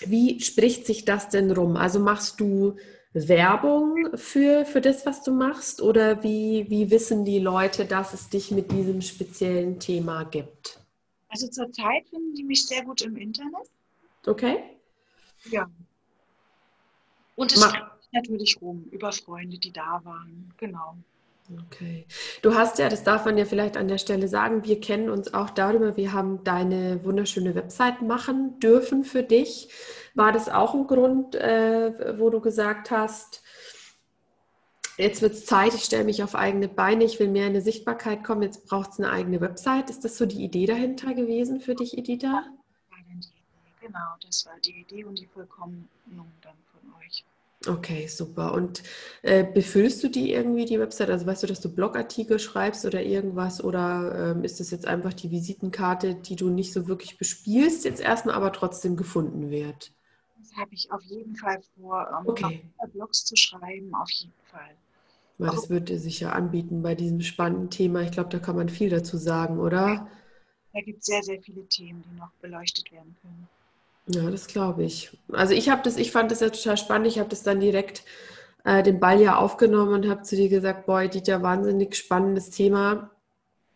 wie 0.06 0.40
spricht 0.42 0.86
sich 0.86 1.06
das 1.06 1.30
denn 1.30 1.52
rum? 1.52 1.76
Also 1.78 2.00
machst 2.00 2.40
du 2.40 2.76
Werbung 3.14 4.16
für, 4.16 4.66
für 4.66 4.82
das, 4.82 5.06
was 5.06 5.24
du 5.24 5.32
machst? 5.32 5.82
Oder 5.82 6.24
wie, 6.24 6.70
wie 6.70 6.92
wissen 6.92 7.26
die 7.26 7.40
Leute, 7.40 7.86
dass 7.86 8.14
es 8.14 8.30
dich 8.30 8.52
mit 8.52 8.72
diesem 8.72 9.02
speziellen 9.02 9.80
Thema 9.80 10.24
gibt? 10.24 10.80
Also 11.30 11.48
zurzeit 11.48 12.08
finden 12.10 12.34
die 12.34 12.44
mich 12.44 12.66
sehr 12.66 12.84
gut 12.84 13.02
im 13.02 13.16
Internet. 13.18 13.70
Okay. 14.26 14.64
Ja. 15.46 15.70
Und 17.36 17.54
es 17.54 17.64
geht 17.64 17.84
natürlich 18.12 18.58
rum 18.62 18.86
über 18.92 19.12
Freunde, 19.12 19.58
die 19.58 19.72
da 19.72 20.02
waren. 20.04 20.54
Genau. 20.58 20.98
Okay. 21.66 22.06
Du 22.42 22.56
hast 22.56 22.78
ja, 22.78 22.90
das 22.90 23.04
darf 23.04 23.24
man 23.24 23.38
ja 23.38 23.46
vielleicht 23.46 23.78
an 23.78 23.88
der 23.88 23.98
Stelle 24.00 24.28
sagen, 24.28 24.66
wir 24.66 24.82
kennen 24.82 25.10
uns 25.10 25.34
auch 25.34 25.50
darüber, 25.50 25.96
wir 25.96 26.12
haben 26.12 26.44
deine 26.44 27.04
wunderschöne 27.06 27.56
Website 27.56 28.02
machen 28.02 28.60
dürfen 28.60 29.06
für 29.06 29.24
dich. 29.24 29.70
War 30.14 30.34
das 30.34 30.50
auch 30.50 30.74
ein 30.74 30.88
Grund, 30.88 31.36
äh, 31.36 32.20
wo 32.20 32.30
du 32.30 32.42
gesagt 32.42 32.92
hast, 32.92 33.44
jetzt 34.98 35.22
wird 35.22 35.34
es 35.34 35.46
Zeit, 35.46 35.74
ich 35.74 35.84
stelle 35.84 36.04
mich 36.04 36.24
auf 36.24 36.36
eigene 36.36 36.68
Beine, 36.68 37.04
ich 37.04 37.20
will 37.20 37.30
mehr 37.30 37.46
in 37.46 37.52
eine 37.52 37.62
Sichtbarkeit 37.62 38.24
kommen, 38.24 38.42
jetzt 38.42 38.66
braucht 38.66 38.92
es 38.92 39.00
eine 39.00 39.12
eigene 39.12 39.42
Website. 39.42 39.90
Ist 39.90 40.04
das 40.04 40.18
so 40.18 40.26
die 40.26 40.44
Idee 40.44 40.66
dahinter 40.66 41.14
gewesen 41.14 41.60
für 41.62 41.76
dich, 41.76 41.98
Edita? 41.98 42.46
Genau, 43.88 44.16
das 44.22 44.46
war 44.46 44.60
die 44.66 44.82
Idee 44.82 45.06
und 45.06 45.18
die 45.18 45.28
Vollkommenung 45.28 45.88
dann 46.42 46.58
von 46.72 46.94
euch. 47.00 47.24
Okay, 47.66 48.08
super. 48.08 48.54
Und 48.54 48.84
äh, 49.22 49.44
befüllst 49.44 50.04
du 50.04 50.10
die 50.10 50.34
irgendwie, 50.34 50.66
die 50.66 50.80
Website? 50.80 51.10
Also 51.10 51.26
weißt 51.26 51.44
du, 51.44 51.48
dass 51.48 51.62
du 51.62 51.74
Blogartikel 51.74 52.38
schreibst 52.38 52.86
oder 52.86 53.02
irgendwas? 53.02 53.64
Oder 53.64 54.34
ähm, 54.36 54.44
ist 54.44 54.60
das 54.60 54.72
jetzt 54.72 54.86
einfach 54.86 55.14
die 55.14 55.32
Visitenkarte, 55.32 56.16
die 56.16 56.36
du 56.36 56.50
nicht 56.50 56.74
so 56.74 56.88
wirklich 56.88 57.18
bespielst, 57.18 57.86
jetzt 57.86 58.02
erstmal 58.02 58.36
aber 58.36 58.52
trotzdem 58.52 58.96
gefunden 58.96 59.50
wird? 59.50 59.92
Das 60.40 60.56
habe 60.58 60.74
ich 60.74 60.92
auf 60.92 61.02
jeden 61.04 61.36
Fall 61.36 61.62
vor, 61.76 62.08
ähm, 62.20 62.28
okay. 62.28 62.64
Blogs 62.94 63.26
zu 63.26 63.36
schreiben, 63.36 63.96
auf 63.96 64.10
jeden 64.12 64.34
Fall. 64.52 64.76
Weil 65.38 65.52
das 65.52 65.70
würde 65.70 66.00
sich 66.00 66.20
ja 66.20 66.32
anbieten 66.32 66.82
bei 66.82 66.96
diesem 66.96 67.22
spannenden 67.22 67.70
Thema. 67.70 68.02
Ich 68.02 68.12
glaube, 68.12 68.30
da 68.30 68.40
kann 68.40 68.56
man 68.56 68.70
viel 68.70 68.90
dazu 68.90 69.18
sagen, 69.18 69.60
oder? 69.60 70.08
Da 70.74 70.82
gibt 70.82 71.00
es 71.00 71.06
sehr, 71.06 71.24
sehr 71.24 71.42
viele 71.42 71.66
Themen, 71.68 72.04
die 72.10 72.20
noch 72.20 72.32
beleuchtet 72.42 72.92
werden 72.92 73.16
können. 73.22 73.48
Ja, 74.08 74.32
das 74.32 74.48
glaube 74.48 74.84
ich. 74.84 75.16
Also 75.32 75.54
ich 75.54 75.70
habe 75.70 75.82
das, 75.84 75.98
ich 75.98 76.12
fand 76.12 76.32
das 76.32 76.40
ja 76.40 76.50
total 76.50 76.78
spannend. 76.78 77.08
Ich 77.08 77.20
habe 77.20 77.30
das 77.30 77.44
dann 77.44 77.60
direkt 77.60 78.04
äh, 78.64 78.82
den 78.82 79.00
Ball 79.00 79.22
ja 79.22 79.36
aufgenommen 79.36 79.94
und 79.94 80.10
habe 80.10 80.24
zu 80.24 80.36
dir 80.36 80.50
gesagt, 80.50 80.86
boy, 80.86 81.10
Dieter, 81.10 81.44
wahnsinnig 81.44 81.96
spannendes 81.96 82.50
Thema. 82.50 83.12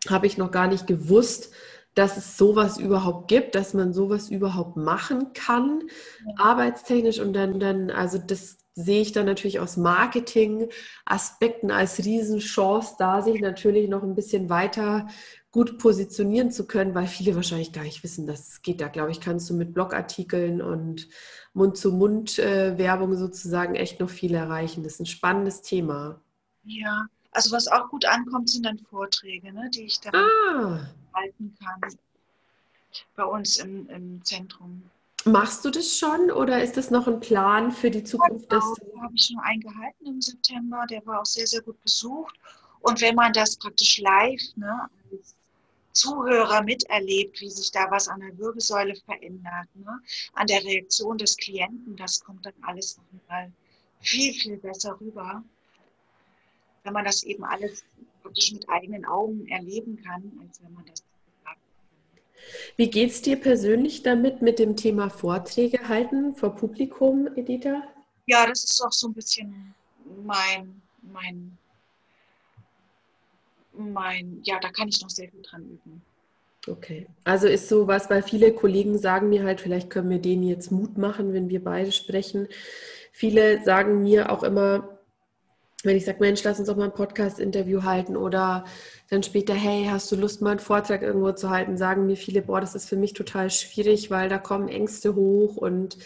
Habe 0.10 0.28
ich 0.28 0.38
noch 0.38 0.52
gar 0.52 0.68
nicht 0.68 0.88
gewusst, 0.88 1.54
dass 1.96 2.18
es 2.18 2.38
sowas 2.38 2.78
überhaupt 2.78 3.28
gibt, 3.28 3.56
dass 3.56 3.74
man 3.74 3.94
sowas 3.94 4.30
überhaupt 4.30 4.78
machen 4.78 5.34
kann, 5.34 5.84
ja. 6.26 6.34
arbeitstechnisch. 6.38 7.20
Und 7.20 7.34
dann, 7.34 7.60
dann, 7.60 7.92
also 7.92 8.18
das 8.18 8.58
sehe 8.74 9.02
ich 9.02 9.12
dann 9.12 9.26
natürlich 9.26 9.60
aus 9.60 9.78
Marketing-Aspekten 9.78 11.72
als 11.72 12.00
Riesenchance, 12.00 12.96
da 12.98 13.22
sich 13.22 13.42
natürlich 13.42 13.90
noch 13.90 14.04
ein 14.04 14.16
bisschen 14.16 14.50
weiter 14.50 15.08
gut 15.52 15.78
positionieren 15.78 16.50
zu 16.52 16.66
können, 16.66 16.96
weil 16.96 17.08
viele 17.08 17.36
wahrscheinlich 17.36 17.74
gar 17.74 17.84
nicht 17.84 18.04
wissen, 18.04 18.26
dass 18.26 18.48
es 18.48 18.62
geht. 18.62 18.80
Da, 18.80 18.88
glaube 18.88 19.12
ich, 19.12 19.20
kannst 19.20 19.50
du 19.50 19.54
mit 19.54 19.74
Blogartikeln 19.74 20.62
und 20.62 21.10
Mund-zu-Mund-Werbung 21.54 23.16
sozusagen 23.16 23.76
echt 23.76 24.00
noch 24.00 24.10
viel 24.10 24.34
erreichen. 24.34 24.84
Das 24.84 24.94
ist 24.94 25.02
ein 25.02 25.06
spannendes 25.06 25.62
Thema. 25.62 26.22
Ja, 26.64 27.06
also 27.32 27.52
was 27.52 27.68
auch 27.68 27.90
gut 27.90 28.06
ankommt, 28.06 28.50
sind 28.50 28.66
dann 28.66 28.80
Vorträge, 28.80 29.52
ne, 29.52 29.70
die 29.74 29.84
ich 29.84 30.00
dann 30.00 30.16
ah. 30.16 30.88
halten 31.14 31.56
kann 31.62 31.92
bei 33.16 33.24
uns 33.24 33.58
im, 33.58 33.88
im 33.90 34.24
Zentrum. 34.24 34.84
Machst 35.26 35.64
du 35.66 35.70
das 35.70 35.98
schon 35.98 36.32
oder 36.32 36.64
ist 36.64 36.78
das 36.78 36.90
noch 36.90 37.08
ein 37.08 37.20
Plan 37.20 37.72
für 37.72 37.92
die 37.92 38.04
Zukunft? 38.04 38.52
Ja, 38.52 38.60
genau, 38.60 38.76
da 38.96 39.02
habe 39.02 39.14
ich 39.16 39.26
schon 39.26 39.40
einen 39.40 39.62
gehalten 39.62 40.06
im 40.06 40.22
September, 40.22 40.86
der 40.90 41.06
war 41.06 41.22
auch 41.22 41.26
sehr, 41.26 41.46
sehr 41.46 41.62
gut 41.62 41.80
besucht. 41.82 42.36
Und 42.82 43.02
wenn 43.02 43.16
man 43.16 43.32
das 43.34 43.56
praktisch 43.58 44.00
live 44.00 44.42
ne, 44.56 44.90
als 45.12 45.36
Zuhörer 45.94 46.64
miterlebt, 46.64 47.40
wie 47.42 47.50
sich 47.50 47.72
da 47.72 47.90
was 47.92 48.08
an 48.08 48.22
der 48.22 48.38
Wirbelsäule 48.38 48.96
verändert, 48.96 49.68
ne? 49.76 50.00
an 50.34 50.48
der 50.48 50.64
Reaktion 50.64 51.18
des 51.18 51.38
Klienten, 51.38 51.96
das 51.96 52.22
kommt 52.22 52.46
dann 52.46 52.54
alles 52.62 52.98
nochmal 53.14 53.52
viel, 54.00 54.34
viel 54.34 54.58
besser 54.58 55.00
rüber, 55.00 55.44
wenn 56.84 56.94
man 56.94 57.06
das 57.06 57.24
eben 57.24 57.44
alles 57.44 57.84
praktisch 58.24 58.54
mit 58.54 58.68
eigenen 58.70 59.06
Augen 59.06 59.48
erleben 59.48 60.02
kann, 60.04 60.32
als 60.42 60.62
wenn 60.64 60.74
man 60.74 60.86
das. 60.86 61.04
Wie 62.78 62.90
geht 62.90 63.12
es 63.12 63.22
dir 63.22 63.40
persönlich 63.40 64.04
damit, 64.04 64.42
mit 64.42 64.60
dem 64.60 64.76
Thema 64.76 65.10
Vorträge 65.10 65.88
halten 65.88 66.36
vor 66.36 66.56
Publikum, 66.56 67.30
Editha? 67.36 67.84
Ja, 68.28 68.46
das 68.48 68.64
ist 68.64 68.82
auch 68.82 68.92
so 68.92 69.08
ein 69.08 69.14
bisschen 69.14 69.74
mein, 70.24 70.82
mein 71.02 71.58
mein, 73.74 74.42
ja, 74.44 74.60
da 74.60 74.70
kann 74.70 74.88
ich 74.88 75.02
noch 75.02 75.10
sehr 75.10 75.30
viel 75.30 75.42
dran 75.42 75.64
üben. 75.64 76.02
Okay, 76.68 77.08
also 77.24 77.48
ist 77.48 77.70
sowas, 77.70 78.10
weil 78.10 78.22
viele 78.22 78.54
Kollegen 78.54 78.98
sagen 79.00 79.30
mir 79.30 79.44
halt, 79.44 79.62
vielleicht 79.62 79.90
können 79.90 80.10
wir 80.12 80.20
denen 80.20 80.44
jetzt 80.44 80.72
Mut 80.72 80.98
machen, 80.98 81.34
wenn 81.34 81.50
wir 81.50 81.64
beide 81.64 81.92
sprechen. 81.92 82.48
Viele 83.12 83.64
sagen 83.64 84.04
mir 84.04 84.32
auch 84.32 84.44
immer, 84.44 85.00
wenn 85.84 85.98
ich 85.98 86.06
sage, 86.06 86.20
Mensch, 86.20 86.44
lass 86.44 86.60
uns 86.60 86.68
doch 86.68 86.76
mal 86.76 86.86
ein 86.86 86.94
Podcast-Interview 86.94 87.84
halten 87.84 88.16
oder 88.16 88.66
dann 89.10 89.24
später, 89.24 89.54
hey, 89.54 89.88
hast 89.90 90.12
du 90.12 90.16
Lust, 90.16 90.42
mal 90.42 90.52
einen 90.52 90.60
Vortrag 90.60 91.02
irgendwo 91.02 91.32
zu 91.32 91.50
halten, 91.50 91.78
sagen 91.78 92.06
mir 92.06 92.18
viele, 92.18 92.42
boah, 92.42 92.62
das 92.62 92.76
ist 92.76 92.88
für 92.88 92.98
mich 92.98 93.14
total 93.14 93.50
schwierig, 93.50 94.12
weil 94.12 94.30
da 94.30 94.38
kommen 94.38 94.68
Ängste 94.68 95.16
hoch 95.16 95.58
und 95.58 95.98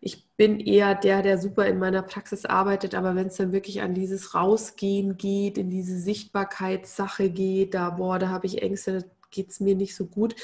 ich 0.00 0.28
bin 0.36 0.58
eher 0.58 0.96
der, 0.96 1.22
der 1.22 1.38
super 1.38 1.66
in 1.66 1.78
meiner 1.78 2.02
Praxis 2.02 2.44
arbeitet, 2.44 2.94
aber 2.94 3.14
wenn 3.14 3.28
es 3.28 3.36
dann 3.36 3.52
wirklich 3.52 3.82
an 3.82 3.94
dieses 3.94 4.34
Rausgehen 4.34 5.16
geht, 5.16 5.58
in 5.58 5.70
diese 5.70 5.98
Sichtbarkeitssache 5.98 7.30
geht, 7.30 7.74
da, 7.74 7.90
boah, 7.90 8.18
da 8.18 8.28
habe 8.28 8.46
ich 8.46 8.62
Ängste, 8.62 8.98
da 8.98 9.06
geht 9.30 9.50
es 9.50 9.60
mir 9.60 9.76
nicht 9.76 9.94
so 9.94 10.06
gut. 10.06 10.34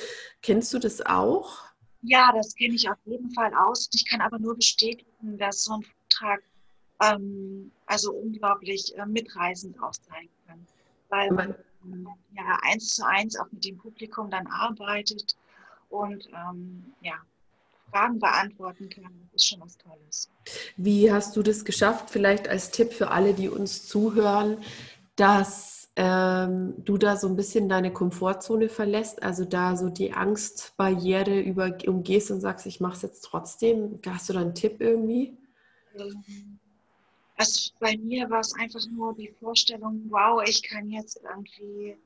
Kennst 0.43 0.73
du 0.73 0.79
das 0.79 1.05
auch? 1.05 1.65
Ja, 2.03 2.33
das 2.33 2.55
kenne 2.55 2.75
ich 2.75 2.89
auf 2.89 2.99
jeden 3.05 3.31
Fall 3.33 3.53
aus. 3.55 3.89
Ich 3.93 4.09
kann 4.09 4.21
aber 4.21 4.39
nur 4.39 4.55
bestätigen, 4.55 5.37
dass 5.37 5.65
so 5.65 5.75
ein 5.75 5.83
Vortrag 5.83 6.41
ähm, 7.01 7.71
also 7.87 8.13
unglaublich 8.13 8.97
äh, 8.97 9.07
mitreisend 9.07 9.81
auch 9.83 9.95
sein 9.95 10.29
kann. 10.47 10.67
Weil 11.09 11.31
man 11.31 11.55
ja 12.33 12.59
eins 12.63 12.97
zu 12.97 13.07
eins 13.07 13.39
auch 13.39 13.51
mit 13.51 13.65
dem 13.65 13.79
Publikum 13.79 14.31
dann 14.31 14.47
arbeitet 14.47 15.37
und 15.91 16.29
ähm, 16.29 16.93
ja, 17.01 17.15
Fragen 17.91 18.19
beantworten 18.19 18.89
kann. 18.91 19.29
Das 19.33 19.43
ist 19.43 19.49
schon 19.49 19.61
was 19.61 19.79
Tolles. 19.79 20.31
Wie 20.77 21.11
hast 21.11 21.37
du 21.37 21.43
das 21.43 21.65
geschafft, 21.65 22.11
vielleicht 22.11 22.49
als 22.49 22.71
Tipp 22.71 22.93
für 22.93 23.11
alle, 23.11 23.35
die 23.35 23.49
uns 23.49 23.87
zuhören, 23.87 24.59
dass 25.17 25.89
ähm, 25.97 26.75
du 26.85 26.97
da 26.97 27.17
so 27.17 27.27
ein 27.29 27.37
bisschen 27.37 27.69
deine 27.69 27.93
Komfortzone 27.93 28.69
verlässt, 28.69 29.23
also 29.23 29.45
da 29.45 29.77
so 29.77 29.89
die 29.89 30.13
Angstbarriere 30.13 31.41
über, 31.41 31.77
umgehst 31.87 32.31
und 32.31 32.41
sagst, 32.41 32.67
ich 32.67 32.81
mache 32.81 32.97
es 32.97 33.03
jetzt 33.03 33.23
trotzdem? 33.23 33.99
Hast 34.07 34.29
du 34.29 34.35
da 34.35 34.41
einen 34.41 34.55
Tipp 34.55 34.81
irgendwie? 34.81 35.37
Also 37.39 37.71
bei 37.79 37.97
mir 37.97 38.29
war 38.31 38.41
es 38.41 38.53
einfach 38.55 38.85
nur 38.91 39.15
die 39.15 39.33
Vorstellung, 39.41 40.05
wow, 40.09 40.43
ich 40.45 40.61
kann 40.63 40.91
jetzt 40.91 41.21
irgendwie 41.23 41.97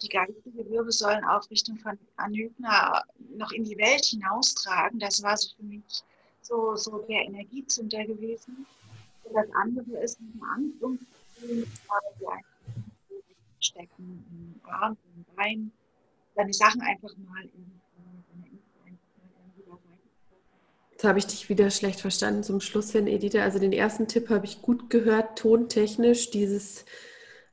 die 0.00 0.08
geistige 0.08 0.70
Wirbelsäulenaufrichtung 0.70 1.76
von 1.76 1.98
Anhübner 2.16 3.04
noch 3.36 3.52
in 3.52 3.64
die 3.64 3.76
Welt 3.76 4.06
hinaustragen. 4.06 4.98
Das 4.98 5.22
war 5.22 5.36
so 5.36 5.54
für 5.54 5.64
mich 5.64 5.82
so, 6.40 6.74
so 6.76 7.04
der 7.08 7.26
Energiezünder 7.26 8.06
gewesen. 8.06 8.66
Und 9.24 9.34
das 9.34 9.46
andere 9.52 10.02
ist 10.02 10.18
eine 10.18 10.50
Angst 10.50 10.82
um 10.82 10.98
stecken 13.60 14.24
im 14.30 14.70
Arm, 14.70 14.96
im 15.14 15.24
Bein, 15.36 15.72
deine 16.34 16.52
Sachen 16.52 16.80
einfach 16.80 17.14
mal 17.18 17.42
in 17.42 17.80
Jetzt 21.00 21.08
habe 21.08 21.18
ich 21.18 21.26
dich 21.26 21.48
wieder 21.48 21.70
schlecht 21.70 21.98
verstanden 21.98 22.42
zum 22.42 22.60
Schluss 22.60 22.92
hin, 22.92 23.06
Edith. 23.06 23.34
Also 23.36 23.58
den 23.58 23.72
ersten 23.72 24.06
Tipp 24.06 24.28
habe 24.28 24.44
ich 24.44 24.60
gut 24.60 24.90
gehört, 24.90 25.38
tontechnisch, 25.38 26.30
dieses 26.30 26.84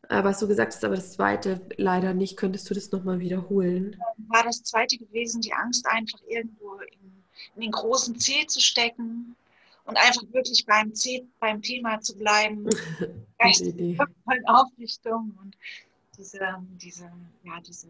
äh, 0.09 0.21
was 0.21 0.39
du 0.39 0.49
gesagt 0.49 0.73
hast, 0.73 0.83
aber 0.83 0.97
das 0.97 1.13
zweite 1.13 1.61
leider 1.77 2.13
nicht. 2.13 2.35
Könntest 2.35 2.69
du 2.69 2.73
das 2.73 2.91
nochmal 2.91 3.21
wiederholen? 3.21 3.95
War 4.27 4.43
das 4.43 4.63
zweite 4.63 4.97
gewesen, 4.97 5.39
die 5.39 5.53
Angst 5.53 5.87
einfach 5.87 6.19
irgendwo 6.27 6.75
in, 6.91 7.23
in 7.55 7.61
den 7.61 7.71
großen 7.71 8.19
C 8.19 8.45
zu 8.47 8.59
stecken 8.59 9.33
und 9.85 9.95
einfach 9.95 10.23
wirklich 10.33 10.65
beim 10.65 10.93
C, 10.93 11.25
beim 11.39 11.61
Thema 11.61 12.01
zu 12.01 12.17
bleiben. 12.17 12.65
Aufrichtung 14.47 15.37
und 15.41 15.55
diese, 16.17 16.41
diese, 16.81 17.09
ja, 17.45 17.61
diese, 17.65 17.87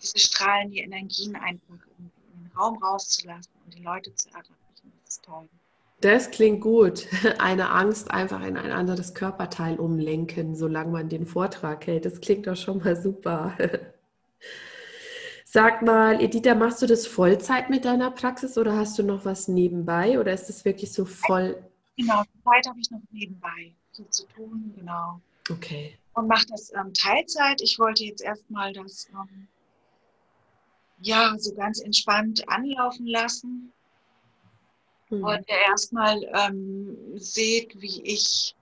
diese 0.00 0.18
Strahlen, 0.18 0.70
die 0.70 0.78
Energien 0.78 1.36
einfach 1.36 1.86
in 1.98 2.10
den 2.32 2.50
Raum 2.58 2.82
rauszulassen 2.82 3.52
und 3.66 3.74
die 3.74 3.82
Leute 3.82 4.14
zu 4.14 4.30
erreichen. 4.30 4.59
Toll. 5.18 5.48
Das 6.00 6.30
klingt 6.30 6.60
gut. 6.62 7.06
Eine 7.38 7.70
Angst 7.70 8.10
einfach 8.10 8.42
in 8.42 8.56
ein 8.56 8.72
anderes 8.72 9.14
Körperteil 9.14 9.78
umlenken, 9.78 10.54
solange 10.54 10.92
man 10.92 11.08
den 11.08 11.26
Vortrag 11.26 11.86
hält. 11.86 12.06
Das 12.06 12.20
klingt 12.20 12.46
doch 12.46 12.56
schon 12.56 12.78
mal 12.78 12.96
super. 12.96 13.56
Sag 15.44 15.82
mal, 15.82 16.22
Editha, 16.22 16.54
machst 16.54 16.80
du 16.80 16.86
das 16.86 17.06
Vollzeit 17.06 17.70
mit 17.70 17.84
deiner 17.84 18.12
Praxis 18.12 18.56
oder 18.56 18.76
hast 18.76 18.98
du 18.98 19.02
noch 19.02 19.24
was 19.24 19.48
nebenbei 19.48 20.18
oder 20.18 20.32
ist 20.32 20.48
das 20.48 20.64
wirklich 20.64 20.92
so 20.92 21.04
voll? 21.04 21.60
Genau, 21.96 22.22
Zeit 22.44 22.68
habe 22.68 22.78
ich 22.80 22.90
noch 22.90 23.00
nebenbei 23.10 23.74
viel 23.92 24.08
zu 24.10 24.26
tun, 24.28 24.72
genau. 24.76 25.20
Okay. 25.50 25.98
Und 26.14 26.28
mache 26.28 26.46
das 26.46 26.72
ähm, 26.72 26.94
Teilzeit. 26.94 27.60
Ich 27.62 27.78
wollte 27.78 28.04
jetzt 28.04 28.22
erstmal 28.22 28.72
das 28.72 29.08
ähm, 29.10 29.48
ja 31.00 31.34
so 31.36 31.52
ganz 31.54 31.80
entspannt 31.80 32.48
anlaufen 32.48 33.06
lassen 33.06 33.72
mhm. 35.10 35.24
und 35.24 35.48
erstmal 35.48 36.22
ähm, 36.34 36.96
seht, 37.16 37.80
wie 37.80 38.02
ich 38.02 38.54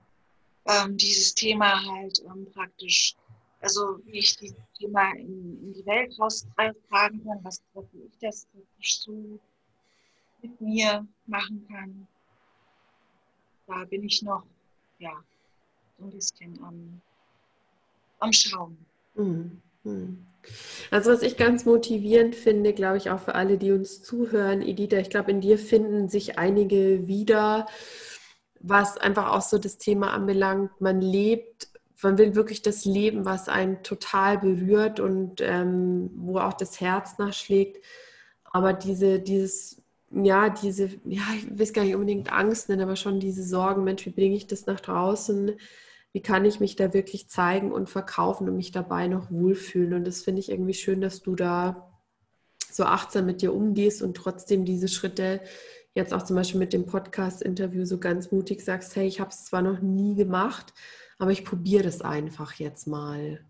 ähm, 0.66 0.96
dieses 0.96 1.34
Thema 1.34 1.82
halt 1.84 2.20
ähm, 2.26 2.46
praktisch, 2.52 3.14
also 3.60 3.98
wie 4.04 4.18
ich 4.18 4.36
dieses 4.36 4.56
Thema 4.78 5.12
in, 5.12 5.58
in 5.62 5.72
die 5.74 5.86
Welt 5.86 6.14
raustragen 6.18 7.24
kann, 7.24 7.40
was 7.42 7.62
wie 7.92 8.02
ich 8.02 8.18
das 8.20 8.46
praktisch 8.46 9.00
so 9.00 9.38
mit 10.42 10.60
mir 10.60 11.06
machen 11.26 11.66
kann. 11.70 12.06
Da 13.66 13.84
bin 13.84 14.04
ich 14.04 14.22
noch, 14.22 14.44
ja, 14.98 15.12
so 15.98 16.04
ein 16.04 16.10
bisschen 16.10 16.62
am, 16.62 17.00
am 18.20 18.32
Schauen. 18.32 18.78
Mhm. 19.14 19.60
Mhm. 19.84 20.26
Also 20.90 21.12
was 21.12 21.22
ich 21.22 21.36
ganz 21.36 21.64
motivierend 21.66 22.34
finde, 22.34 22.72
glaube 22.72 22.96
ich, 22.96 23.10
auch 23.10 23.20
für 23.20 23.34
alle, 23.34 23.58
die 23.58 23.72
uns 23.72 24.02
zuhören, 24.02 24.62
Editha, 24.62 24.96
ich 24.96 25.10
glaube, 25.10 25.30
in 25.30 25.40
dir 25.40 25.58
finden 25.58 26.08
sich 26.08 26.38
einige 26.38 27.06
wieder, 27.06 27.66
was 28.60 28.96
einfach 28.96 29.32
auch 29.32 29.42
so 29.42 29.58
das 29.58 29.78
Thema 29.78 30.12
anbelangt. 30.12 30.80
Man 30.80 31.00
lebt, 31.00 31.68
man 32.02 32.18
will 32.18 32.34
wirklich 32.34 32.62
das 32.62 32.84
Leben, 32.84 33.24
was 33.24 33.48
einen 33.48 33.82
total 33.82 34.38
berührt 34.38 35.00
und 35.00 35.40
ähm, 35.40 36.10
wo 36.14 36.38
auch 36.38 36.54
das 36.54 36.80
Herz 36.80 37.18
nachschlägt. 37.18 37.84
Aber 38.44 38.72
diese, 38.72 39.20
dieses, 39.20 39.82
ja, 40.10 40.48
diese, 40.48 40.88
ja, 41.04 41.22
ich 41.36 41.50
will 41.50 41.62
es 41.62 41.72
gar 41.72 41.84
nicht 41.84 41.94
unbedingt 41.94 42.32
Angst 42.32 42.68
nennen, 42.68 42.82
aber 42.82 42.96
schon 42.96 43.20
diese 43.20 43.42
Sorgen, 43.42 43.84
Mensch, 43.84 44.06
wie 44.06 44.10
bringe 44.10 44.36
ich 44.36 44.46
das 44.46 44.66
nach 44.66 44.80
draußen? 44.80 45.56
Wie 46.12 46.22
kann 46.22 46.44
ich 46.44 46.60
mich 46.60 46.76
da 46.76 46.94
wirklich 46.94 47.28
zeigen 47.28 47.72
und 47.72 47.90
verkaufen 47.90 48.48
und 48.48 48.56
mich 48.56 48.72
dabei 48.72 49.08
noch 49.08 49.30
wohlfühlen. 49.30 49.94
Und 49.94 50.06
das 50.06 50.22
finde 50.22 50.40
ich 50.40 50.50
irgendwie 50.50 50.74
schön, 50.74 51.00
dass 51.00 51.22
du 51.22 51.34
da 51.34 51.92
so 52.70 52.84
achtsam 52.84 53.26
mit 53.26 53.42
dir 53.42 53.54
umgehst 53.54 54.02
und 54.02 54.16
trotzdem 54.16 54.64
diese 54.64 54.88
Schritte 54.88 55.40
jetzt 55.94 56.14
auch 56.14 56.22
zum 56.22 56.36
Beispiel 56.36 56.60
mit 56.60 56.72
dem 56.72 56.86
Podcast-Interview 56.86 57.84
so 57.84 57.98
ganz 57.98 58.30
mutig 58.30 58.62
sagst, 58.62 58.94
hey, 58.96 59.06
ich 59.06 59.20
habe 59.20 59.30
es 59.30 59.44
zwar 59.44 59.62
noch 59.62 59.80
nie 59.80 60.14
gemacht, 60.14 60.72
aber 61.18 61.32
ich 61.32 61.44
probiere 61.44 61.82
das 61.82 62.00
einfach 62.00 62.54
jetzt 62.54 62.86
mal. 62.86 63.44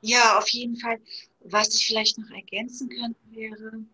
Ja. 0.00 0.38
auf 0.38 0.48
jeden 0.50 0.76
Fall. 0.76 0.98
Was 1.40 1.74
ich 1.74 1.86
vielleicht 1.86 2.18
noch 2.18 2.30
ergänzen 2.30 2.88
könnte, 2.88 3.20
wäre, 3.30 3.84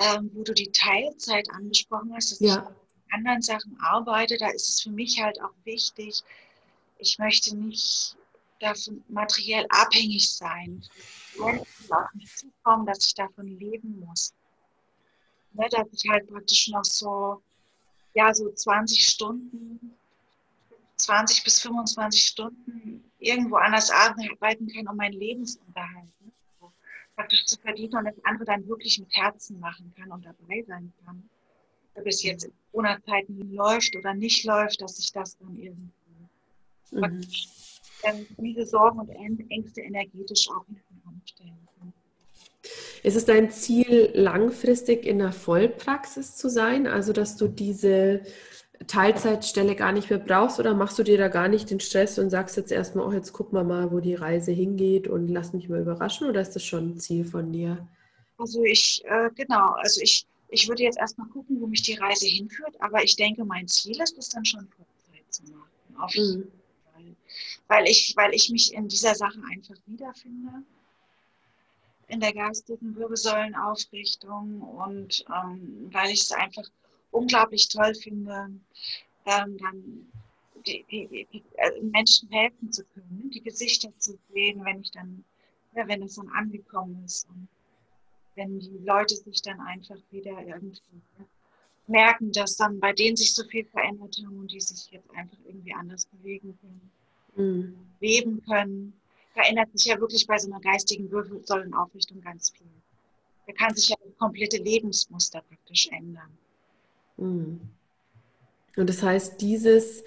ähm, 0.00 0.30
wo 0.34 0.42
du 0.42 0.52
die 0.52 0.70
Teilzeit 0.70 1.48
angesprochen 1.50 2.12
hast, 2.14 2.32
dass 2.32 2.40
ja. 2.40 2.74
Anderen 3.14 3.42
Sachen 3.42 3.78
arbeite, 3.80 4.36
da 4.36 4.48
ist 4.48 4.68
es 4.68 4.80
für 4.80 4.90
mich 4.90 5.20
halt 5.22 5.40
auch 5.40 5.54
wichtig, 5.64 6.22
ich 6.98 7.18
möchte 7.18 7.56
nicht 7.56 8.16
davon 8.60 9.04
materiell 9.08 9.66
abhängig 9.68 10.30
sein. 10.30 10.82
Dass 12.86 13.06
ich 13.06 13.14
davon 13.14 13.58
leben 13.58 14.00
muss. 14.00 14.32
Ne, 15.52 15.68
dass 15.70 15.86
ich 15.92 16.08
halt 16.08 16.28
praktisch 16.28 16.68
noch 16.68 16.84
so, 16.84 17.42
ja, 18.14 18.34
so 18.34 18.50
20 18.50 19.04
Stunden, 19.04 19.96
20 20.96 21.44
bis 21.44 21.60
25 21.62 22.24
Stunden 22.24 23.04
irgendwo 23.18 23.56
anders 23.56 23.90
arbeiten 23.90 24.68
kann, 24.68 24.88
um 24.88 24.96
meinen 24.96 25.12
Lebensunterhalt 25.12 26.10
ne, 26.20 26.32
so 26.60 26.72
praktisch 27.14 27.44
zu 27.44 27.58
verdienen 27.60 27.96
und 27.96 28.04
das 28.06 28.24
andere 28.24 28.44
dann 28.44 28.66
wirklich 28.66 28.98
mit 28.98 29.14
Herzen 29.14 29.60
machen 29.60 29.92
kann 29.96 30.10
und 30.10 30.24
dabei 30.24 30.64
sein 30.66 30.92
kann 31.04 31.28
ob 31.94 32.06
es 32.06 32.22
jetzt 32.22 32.44
in 32.44 32.52
Corona-Zeiten 32.70 33.52
läuft 33.52 33.96
oder 33.96 34.14
nicht 34.14 34.44
läuft, 34.44 34.80
dass 34.80 34.98
ich 34.98 35.12
das 35.12 35.36
dann 35.38 35.56
irgendwie 35.56 35.92
mhm. 36.90 37.20
ähm, 38.02 38.26
diese 38.38 38.66
Sorgen 38.66 39.00
und 39.00 39.10
Ängste 39.50 39.80
energetisch 39.80 40.48
auch 40.50 40.64
hinten 40.66 41.02
anstellen 41.06 41.68
kann. 41.78 41.92
Ist 43.02 43.16
es 43.16 43.24
dein 43.24 43.50
Ziel, 43.50 44.10
langfristig 44.14 45.04
in 45.04 45.18
der 45.18 45.32
Vollpraxis 45.32 46.36
zu 46.36 46.48
sein? 46.48 46.86
Also, 46.86 47.12
dass 47.12 47.36
du 47.36 47.48
diese 47.48 48.22
Teilzeitstelle 48.86 49.76
gar 49.76 49.92
nicht 49.92 50.10
mehr 50.10 50.18
brauchst 50.18 50.58
oder 50.58 50.74
machst 50.74 50.98
du 50.98 51.02
dir 51.02 51.18
da 51.18 51.28
gar 51.28 51.48
nicht 51.48 51.70
den 51.70 51.80
Stress 51.80 52.18
und 52.18 52.30
sagst 52.30 52.56
jetzt 52.56 52.72
erstmal, 52.72 53.06
oh, 53.06 53.12
jetzt 53.12 53.32
gucken 53.32 53.58
wir 53.58 53.64
mal, 53.64 53.92
wo 53.92 54.00
die 54.00 54.14
Reise 54.14 54.52
hingeht 54.52 55.06
und 55.06 55.28
lass 55.28 55.52
mich 55.52 55.68
mal 55.68 55.80
überraschen 55.80 56.28
oder 56.28 56.40
ist 56.40 56.56
das 56.56 56.64
schon 56.64 56.90
ein 56.90 56.98
Ziel 56.98 57.24
von 57.24 57.52
dir? 57.52 57.86
Also 58.36 58.62
ich, 58.64 59.02
äh, 59.06 59.30
genau, 59.34 59.72
also 59.74 60.00
ich 60.02 60.26
ich 60.54 60.68
würde 60.68 60.84
jetzt 60.84 60.98
erstmal 60.98 61.26
gucken, 61.28 61.60
wo 61.60 61.66
mich 61.66 61.82
die 61.82 61.94
Reise 61.94 62.28
hinführt, 62.28 62.80
aber 62.80 63.02
ich 63.02 63.16
denke, 63.16 63.44
mein 63.44 63.66
Ziel 63.66 64.00
ist 64.00 64.16
es 64.16 64.28
dann 64.28 64.44
schon 64.44 64.68
Vollzeit 64.68 65.24
zu 65.30 65.42
machen. 65.50 65.96
Auf 65.98 66.14
jeden 66.14 66.40
mhm. 66.40 66.52
Fall. 66.92 67.16
Weil 67.66 67.88
ich, 67.88 68.14
weil 68.16 68.32
ich 68.34 68.50
mich 68.50 68.72
in 68.72 68.86
dieser 68.86 69.16
Sache 69.16 69.40
einfach 69.50 69.74
wiederfinde. 69.86 70.62
In 72.06 72.20
der 72.20 72.32
geistigen 72.32 72.94
Wirbelsäulenaufrichtung 72.94 74.60
und 74.60 75.24
ähm, 75.28 75.88
weil 75.90 76.10
ich 76.10 76.20
es 76.20 76.32
einfach 76.32 76.68
unglaublich 77.10 77.68
toll 77.68 77.94
finde, 77.94 78.50
ähm, 79.24 79.58
dann 79.58 80.12
die, 80.66 80.84
die, 80.88 81.26
die, 81.32 81.42
also 81.58 81.82
Menschen 81.82 82.28
helfen 82.30 82.70
zu 82.70 82.84
können, 82.94 83.30
die 83.34 83.42
Gesichter 83.42 83.90
zu 83.98 84.16
sehen, 84.32 84.64
wenn 84.64 84.82
ich 84.82 84.92
dann, 84.92 85.24
ja, 85.74 85.88
wenn 85.88 86.02
es 86.02 86.14
dann 86.14 86.28
angekommen 86.28 87.02
ist. 87.04 87.28
Und 87.30 87.48
wenn 88.34 88.58
die 88.58 88.78
Leute 88.84 89.14
sich 89.14 89.42
dann 89.42 89.60
einfach 89.60 89.96
wieder 90.10 90.40
irgendwie 90.40 90.80
merken, 91.86 92.32
dass 92.32 92.56
dann 92.56 92.80
bei 92.80 92.92
denen 92.92 93.16
sich 93.16 93.34
so 93.34 93.44
viel 93.44 93.64
verändert 93.66 94.16
haben 94.24 94.38
und 94.38 94.50
die 94.50 94.60
sich 94.60 94.90
jetzt 94.90 95.10
einfach 95.14 95.36
irgendwie 95.46 95.74
anders 95.74 96.06
bewegen 96.06 96.58
können, 96.60 96.90
mhm. 97.36 97.76
leben 98.00 98.42
können. 98.44 98.94
Verändert 99.34 99.68
sich 99.72 99.86
ja 99.86 100.00
wirklich 100.00 100.26
bei 100.26 100.38
so 100.38 100.50
einer 100.50 100.60
geistigen 100.60 101.10
Wirbelsäulenaufrichtung 101.10 102.20
ganz 102.20 102.50
viel. 102.50 102.66
Da 103.46 103.52
kann 103.52 103.74
sich 103.74 103.88
ja 103.88 103.96
das 104.02 104.16
komplette 104.16 104.58
Lebensmuster 104.58 105.42
praktisch 105.42 105.88
ändern. 105.88 106.38
Mhm. 107.16 107.60
Und 108.76 108.88
das 108.88 109.02
heißt, 109.02 109.40
dieses 109.40 110.02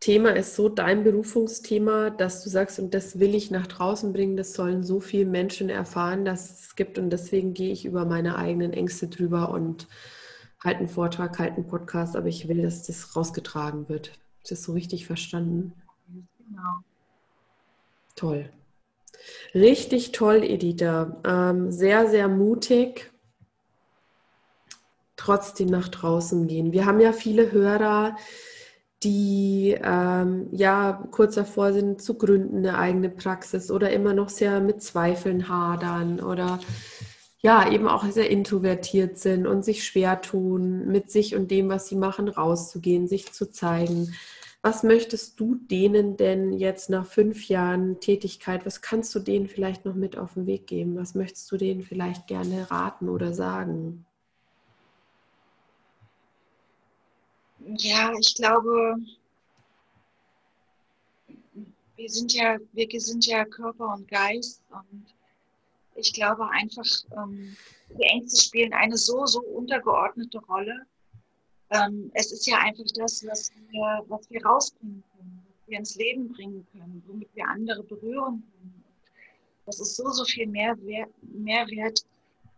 Thema 0.00 0.30
ist 0.30 0.54
so 0.54 0.68
dein 0.68 1.04
Berufungsthema, 1.04 2.10
dass 2.10 2.44
du 2.44 2.50
sagst, 2.50 2.78
und 2.78 2.92
das 2.94 3.18
will 3.18 3.34
ich 3.34 3.50
nach 3.50 3.66
draußen 3.66 4.12
bringen, 4.12 4.36
das 4.36 4.52
sollen 4.52 4.82
so 4.84 5.00
viele 5.00 5.24
Menschen 5.24 5.68
erfahren, 5.68 6.24
dass 6.24 6.60
es 6.60 6.76
gibt 6.76 6.98
und 6.98 7.10
deswegen 7.10 7.54
gehe 7.54 7.72
ich 7.72 7.86
über 7.86 8.04
meine 8.04 8.36
eigenen 8.36 8.72
Ängste 8.72 9.08
drüber 9.08 9.50
und 9.50 9.88
halte 10.62 10.80
einen 10.80 10.88
Vortrag, 10.88 11.38
halte 11.38 11.56
einen 11.56 11.66
Podcast, 11.66 12.14
aber 12.16 12.28
ich 12.28 12.46
will, 12.46 12.62
dass 12.62 12.82
das 12.82 13.16
rausgetragen 13.16 13.88
wird. 13.88 14.12
Ist 14.42 14.52
das 14.52 14.62
so 14.62 14.72
richtig 14.72 15.06
verstanden? 15.06 15.72
Genau. 16.48 16.76
Toll. 18.14 18.50
Richtig 19.54 20.12
toll, 20.12 20.42
Editha. 20.44 21.16
Ähm, 21.24 21.72
sehr, 21.72 22.08
sehr 22.08 22.28
mutig. 22.28 23.10
Trotzdem 25.16 25.68
nach 25.68 25.88
draußen 25.88 26.46
gehen. 26.46 26.72
Wir 26.72 26.86
haben 26.86 27.00
ja 27.00 27.12
viele 27.12 27.50
Hörer, 27.50 28.16
die 29.02 29.76
ähm, 29.82 30.48
ja 30.52 31.06
kurz 31.10 31.34
davor 31.34 31.72
sind 31.72 32.00
zu 32.00 32.14
gründen, 32.14 32.58
eine 32.58 32.78
eigene 32.78 33.10
Praxis 33.10 33.70
oder 33.70 33.90
immer 33.90 34.14
noch 34.14 34.28
sehr 34.28 34.60
mit 34.60 34.82
Zweifeln 34.82 35.48
hadern 35.48 36.20
oder 36.20 36.58
ja 37.42 37.70
eben 37.70 37.86
auch 37.88 38.04
sehr 38.10 38.30
introvertiert 38.30 39.18
sind 39.18 39.46
und 39.46 39.64
sich 39.64 39.84
schwer 39.84 40.20
tun, 40.20 40.86
mit 40.88 41.10
sich 41.10 41.36
und 41.36 41.50
dem, 41.50 41.68
was 41.68 41.88
sie 41.88 41.96
machen, 41.96 42.28
rauszugehen, 42.28 43.06
sich 43.06 43.32
zu 43.32 43.50
zeigen. 43.50 44.14
Was 44.62 44.82
möchtest 44.82 45.38
du 45.38 45.54
denen 45.54 46.16
denn 46.16 46.52
jetzt 46.52 46.90
nach 46.90 47.06
fünf 47.06 47.48
Jahren 47.48 48.00
Tätigkeit, 48.00 48.66
was 48.66 48.80
kannst 48.80 49.14
du 49.14 49.20
denen 49.20 49.46
vielleicht 49.46 49.84
noch 49.84 49.94
mit 49.94 50.18
auf 50.18 50.34
den 50.34 50.46
Weg 50.46 50.66
geben? 50.66 50.96
Was 50.96 51.14
möchtest 51.14 51.52
du 51.52 51.56
denen 51.56 51.82
vielleicht 51.82 52.26
gerne 52.26 52.68
raten 52.70 53.08
oder 53.08 53.32
sagen? 53.32 54.05
Ja, 57.74 58.12
ich 58.18 58.34
glaube, 58.36 58.96
wir 61.96 62.08
sind 62.08 62.32
ja, 62.32 62.58
wir 62.72 63.00
sind 63.00 63.26
ja 63.26 63.44
Körper 63.44 63.94
und 63.94 64.06
Geist 64.06 64.62
und 64.70 65.06
ich 65.96 66.12
glaube 66.12 66.48
einfach, 66.50 66.86
ähm, 67.16 67.56
die 67.98 68.04
Ängste 68.04 68.40
spielen 68.40 68.72
eine 68.72 68.96
so, 68.96 69.26
so 69.26 69.40
untergeordnete 69.40 70.38
Rolle. 70.46 70.86
Ähm, 71.70 72.10
es 72.14 72.30
ist 72.30 72.46
ja 72.46 72.58
einfach 72.58 72.84
das, 72.94 73.26
was 73.26 73.50
wir, 73.70 74.04
was 74.06 74.30
wir 74.30 74.44
rausbringen 74.44 75.02
können, 75.16 75.44
was 75.48 75.68
wir 75.68 75.78
ins 75.78 75.96
Leben 75.96 76.32
bringen 76.32 76.64
können, 76.70 77.02
womit 77.08 77.34
wir 77.34 77.48
andere 77.48 77.82
berühren 77.82 78.44
können. 78.52 78.84
Das 79.64 79.80
ist 79.80 79.96
so, 79.96 80.08
so 80.10 80.24
viel 80.24 80.46
mehr 80.46 80.76
Mehrwert 81.22 82.04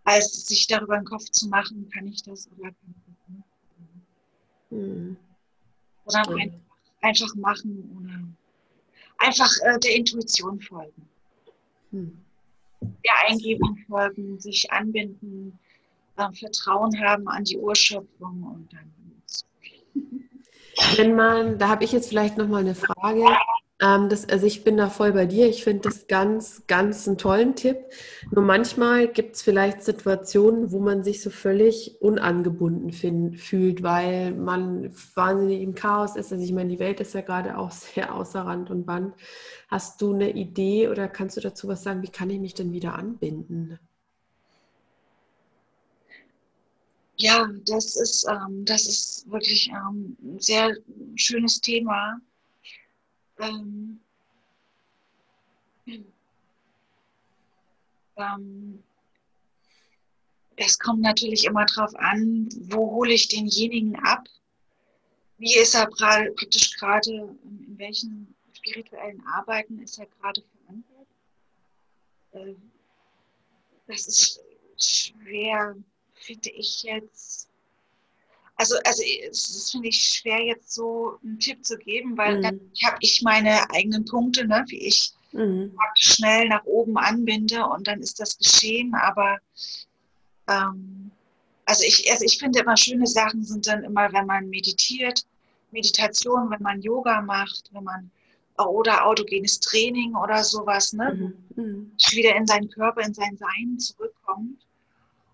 als 0.05 0.47
sich 0.47 0.67
darüber 0.67 0.97
einen 0.97 1.07
Kopf 1.07 1.25
zu 1.31 1.49
machen, 1.49 1.89
kann 1.95 2.07
ich 2.07 2.23
das 2.23 2.49
oder 2.59 2.69
kann 2.69 2.95
ich. 2.95 3.08
Mhm. 4.71 5.17
Oder 6.05 6.19
einfach, 6.19 6.59
einfach, 7.03 7.35
machen 7.37 7.97
oder 7.97 9.27
einfach 9.27 9.51
äh, 9.63 9.79
der 9.79 9.97
Intuition 9.97 10.61
folgen. 10.61 11.09
Mhm. 11.91 12.19
Der 12.81 13.29
Eingebung 13.29 13.77
folgen, 13.89 14.39
sich 14.39 14.71
anbinden, 14.71 15.59
äh, 16.17 16.33
Vertrauen 16.33 16.99
haben 17.01 17.29
an 17.29 17.45
die 17.45 17.59
Urschöpfung 17.59 18.43
und 18.43 18.73
dann. 18.73 18.93
Wenn 20.97 21.17
man, 21.17 21.59
da 21.59 21.69
habe 21.69 21.85
ich 21.85 21.93
jetzt 21.93 22.09
vielleicht 22.09 22.37
nochmal 22.37 22.61
eine 22.61 22.75
Frage. 22.75 23.25
Ähm, 23.81 24.09
das, 24.09 24.29
also 24.29 24.45
ich 24.47 24.65
bin 24.65 24.77
da 24.77 24.91
voll 24.91 25.13
bei 25.13 25.27
dir. 25.27 25.49
Ich 25.49 25.63
finde 25.63 25.89
das 25.89 26.09
ganz, 26.09 26.63
ganz 26.67 27.07
einen 27.07 27.17
tollen 27.17 27.55
Tipp. 27.55 27.77
Nur 28.31 28.45
manchmal 28.45 29.07
gibt 29.09 29.37
es 29.37 29.43
vielleicht 29.43 29.83
Situationen, 29.83 30.73
wo 30.73 30.81
man 30.81 31.05
sich 31.05 31.23
so 31.23 31.31
völlig 31.31 32.01
unangebunden 32.01 32.93
find, 32.93 33.39
fühlt, 33.39 33.83
weil 33.85 34.33
man 34.33 34.93
wahnsinnig 35.15 35.63
im 35.63 35.75
Chaos 35.77 36.17
ist. 36.17 36.33
Also 36.33 36.43
ich 36.45 36.53
meine, 36.53 36.71
die 36.71 36.81
Welt 36.81 37.01
ist 37.01 37.15
ja 37.15 37.21
gerade 37.21 37.57
auch 37.57 37.71
sehr 37.73 38.15
außer 38.15 38.41
Rand 38.41 38.71
und 38.71 38.85
Band. 38.85 39.15
Hast 39.69 40.01
du 40.03 40.13
eine 40.13 40.31
Idee 40.33 40.89
oder 40.89 41.09
kannst 41.09 41.37
du 41.37 41.41
dazu 41.41 41.69
was 41.69 41.85
sagen? 41.85 42.03
Wie 42.03 42.09
kann 42.09 42.31
ich 42.31 42.41
mich 42.41 42.55
denn 42.55 42.73
wieder 42.73 42.95
anbinden? 42.95 43.79
Ja, 47.21 47.49
das 47.67 47.97
ist, 47.97 48.27
ähm, 48.29 48.65
das 48.65 48.87
ist 48.87 49.31
wirklich 49.31 49.71
ähm, 49.71 50.17
ein 50.23 50.39
sehr 50.39 50.77
schönes 51.17 51.61
Thema 51.61 52.21
ähm, 53.39 54.01
ähm, 58.17 58.83
es 60.57 60.79
kommt 60.79 61.01
natürlich 61.03 61.45
immer 61.45 61.67
darauf 61.67 61.95
an, 61.97 62.49
wo 62.63 62.91
hole 62.93 63.13
ich 63.13 63.29
denjenigen 63.29 63.97
ab? 63.97 64.29
Wie 65.39 65.57
ist 65.57 65.75
er 65.75 65.87
praktisch 65.87 66.77
gerade, 66.77 67.13
in 67.13 67.79
welchen 67.79 68.35
spirituellen 68.53 69.25
Arbeiten 69.27 69.79
ist 69.81 69.99
er 69.99 70.07
gerade 70.07 70.43
verankert? 70.43 71.09
Äh, 72.33 72.55
das 73.87 74.09
ist 74.09 74.41
schwer, 74.77 75.77
finde 76.15 76.51
ich 76.51 76.83
jetzt 76.83 77.49
also, 78.59 78.75
also 78.85 79.03
das 79.29 79.71
finde 79.71 79.89
ich 79.89 80.05
schwer 80.05 80.45
jetzt 80.45 80.75
so 80.75 81.19
einen 81.23 81.39
Tipp 81.39 81.65
zu 81.65 81.79
geben, 81.79 82.19
weil 82.19 82.39
mhm. 82.39 82.43
dann 82.43 82.61
habe 82.85 82.97
ich 83.01 83.23
meine 83.23 83.71
eigenen 83.71 84.05
Punkte, 84.05 84.47
ne, 84.47 84.65
wie 84.67 84.89
ich 84.89 85.13
mhm. 85.33 85.73
schnell 85.95 86.49
nach 86.49 86.65
oben 86.65 86.99
anbinde 86.99 87.65
und 87.65 87.87
dann 87.87 88.01
ist 88.01 88.19
das 88.19 88.37
geschehen. 88.37 88.95
Aber 88.97 89.39
ähm, 90.49 91.13
also 91.67 91.85
ich, 91.85 92.11
also 92.11 92.25
ich 92.25 92.39
finde 92.39 92.61
immer 92.61 92.77
schöne 92.77 93.07
Sachen 93.07 93.45
sind 93.45 93.67
dann 93.69 93.85
immer, 93.85 94.13
wenn 94.13 94.27
man 94.27 94.49
meditiert, 94.49 95.25
Meditation, 95.71 96.51
wenn 96.51 96.63
man 96.63 96.83
Yoga 96.83 97.23
macht, 97.23 97.71
wenn 97.73 97.85
man 97.85 98.11
oder 98.59 99.07
autogenes 99.07 99.61
Training 99.61 100.17
oder 100.17 100.43
sowas, 100.43 100.93
ne? 100.93 101.15
Mhm. 101.55 101.63
mhm. 101.63 101.93
wieder 102.11 102.35
in 102.35 102.45
seinen 102.45 102.69
Körper, 102.71 103.03
in 103.03 103.15
sein 103.15 103.37
Sein 103.37 103.79
zurückkommt 103.79 104.68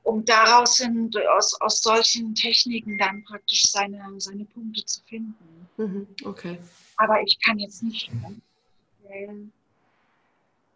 um 0.05 0.25
daraus 0.25 0.77
hin, 0.77 1.11
aus, 1.37 1.61
aus 1.61 1.83
solchen 1.83 2.35
Techniken 2.35 2.97
dann 2.99 3.25
praktisch 3.25 3.64
seine, 3.64 4.01
seine 4.19 4.45
Punkte 4.45 4.85
zu 4.85 5.01
finden. 5.03 5.69
Mhm, 5.77 6.07
okay. 6.25 6.59
Aber 6.97 7.21
ich 7.23 7.38
kann 7.40 7.59
jetzt 7.59 7.83
nicht 7.83 8.11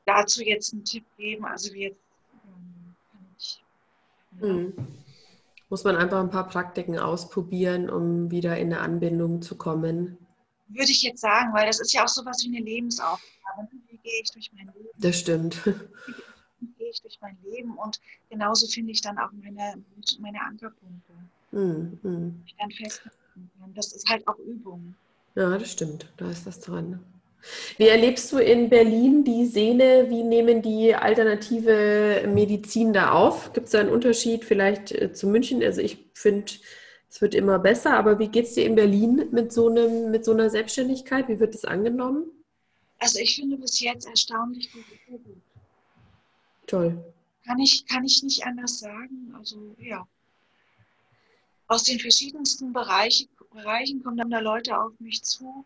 dazu 0.05 0.43
jetzt 0.43 0.73
einen 0.73 0.85
Tipp 0.85 1.05
geben. 1.17 1.45
Also 1.45 1.73
wie 1.73 1.83
jetzt 1.83 2.01
ähm, 2.45 2.95
kann 3.13 3.27
ich. 3.39 3.63
Mhm. 4.41 4.89
Muss 5.69 5.85
man 5.85 5.97
einfach 5.97 6.21
ein 6.21 6.31
paar 6.31 6.49
Praktiken 6.49 6.99
ausprobieren, 6.99 7.91
um 7.91 8.31
wieder 8.31 8.57
in 8.57 8.73
eine 8.73 8.81
Anbindung 8.81 9.43
zu 9.43 9.57
kommen? 9.57 10.17
Würde 10.69 10.91
ich 10.91 11.03
jetzt 11.03 11.21
sagen, 11.21 11.53
weil 11.53 11.67
das 11.67 11.81
ist 11.81 11.93
ja 11.93 12.05
auch 12.05 12.09
so 12.09 12.25
was 12.25 12.43
wie 12.43 12.57
eine 12.57 12.65
Lebensaufgabe. 12.65 13.69
Wie 13.89 13.99
gehe 13.99 14.23
ich 14.23 14.31
durch 14.31 14.51
mein 14.55 14.67
Leben? 14.75 14.89
Das 14.99 15.19
stimmt 15.19 15.61
gehe 16.89 16.93
ich 16.93 17.03
durch 17.03 17.19
mein 17.21 17.37
Leben 17.45 17.77
und 17.77 18.01
genauso 18.31 18.67
finde 18.67 18.93
ich 18.93 19.01
dann 19.01 19.19
auch 19.19 19.31
meine, 19.33 19.83
meine 20.21 20.41
Ankerpunkte. 20.41 21.13
Mhm. 21.51 21.99
mhm. 22.03 22.43
Ich 22.47 22.55
dann 22.59 22.71
festhalten 22.71 23.51
kann. 23.61 23.75
Das 23.75 23.93
ist 23.93 24.09
halt 24.09 24.27
auch 24.27 24.39
Übung. 24.39 24.95
Ja, 25.35 25.57
das 25.57 25.73
stimmt. 25.73 26.11
Da 26.17 26.31
ist 26.31 26.47
das 26.47 26.61
dran. 26.61 27.01
Wie 27.77 27.87
erlebst 27.87 28.33
du 28.33 28.39
in 28.39 28.69
Berlin 28.69 29.23
die 29.23 29.47
Szene? 29.47 30.07
Wie 30.09 30.25
nehmen 30.25 30.61
die 30.61 30.95
alternative 30.95 32.27
Medizin 32.27 32.93
da 32.93 33.13
auf? 33.13 33.53
Gibt 33.53 33.67
es 33.67 33.73
da 33.73 33.81
einen 33.81 33.91
Unterschied 33.91 34.45
vielleicht 34.45 34.91
äh, 34.93 35.13
zu 35.13 35.29
München? 35.29 35.63
Also 35.63 35.81
ich 35.81 35.99
finde, 36.15 36.53
es 37.09 37.21
wird 37.21 37.35
immer 37.35 37.59
besser, 37.59 37.95
aber 37.97 38.19
wie 38.19 38.29
geht 38.29 38.47
es 38.47 38.55
dir 38.55 38.65
in 38.65 38.75
Berlin 38.75 39.29
mit 39.31 39.53
so, 39.53 39.69
einem, 39.69 40.11
mit 40.11 40.25
so 40.25 40.33
einer 40.33 40.51
Selbstständigkeit? 40.51 41.29
Wie 41.29 41.39
wird 41.39 41.55
es 41.55 41.65
angenommen? 41.65 42.25
Also 42.99 43.21
ich 43.21 43.37
finde 43.37 43.57
bis 43.57 43.79
jetzt 43.79 44.09
erstaunlich 44.09 44.73
gut. 44.73 44.85
Toll. 46.69 47.05
Kann 47.45 47.59
ich, 47.59 47.85
kann 47.87 48.05
ich 48.05 48.23
nicht 48.23 48.47
anders 48.47 48.79
sagen. 48.79 49.35
Also 49.37 49.75
ja. 49.79 50.07
Aus 51.67 51.83
den 51.83 51.99
verschiedensten 51.99 52.73
Bereich, 52.73 53.27
Bereichen 53.53 54.01
kommen 54.03 54.17
dann 54.19 54.31
da 54.31 54.39
Leute 54.39 54.79
auf 54.79 54.93
mich 55.01 55.23
zu, 55.23 55.65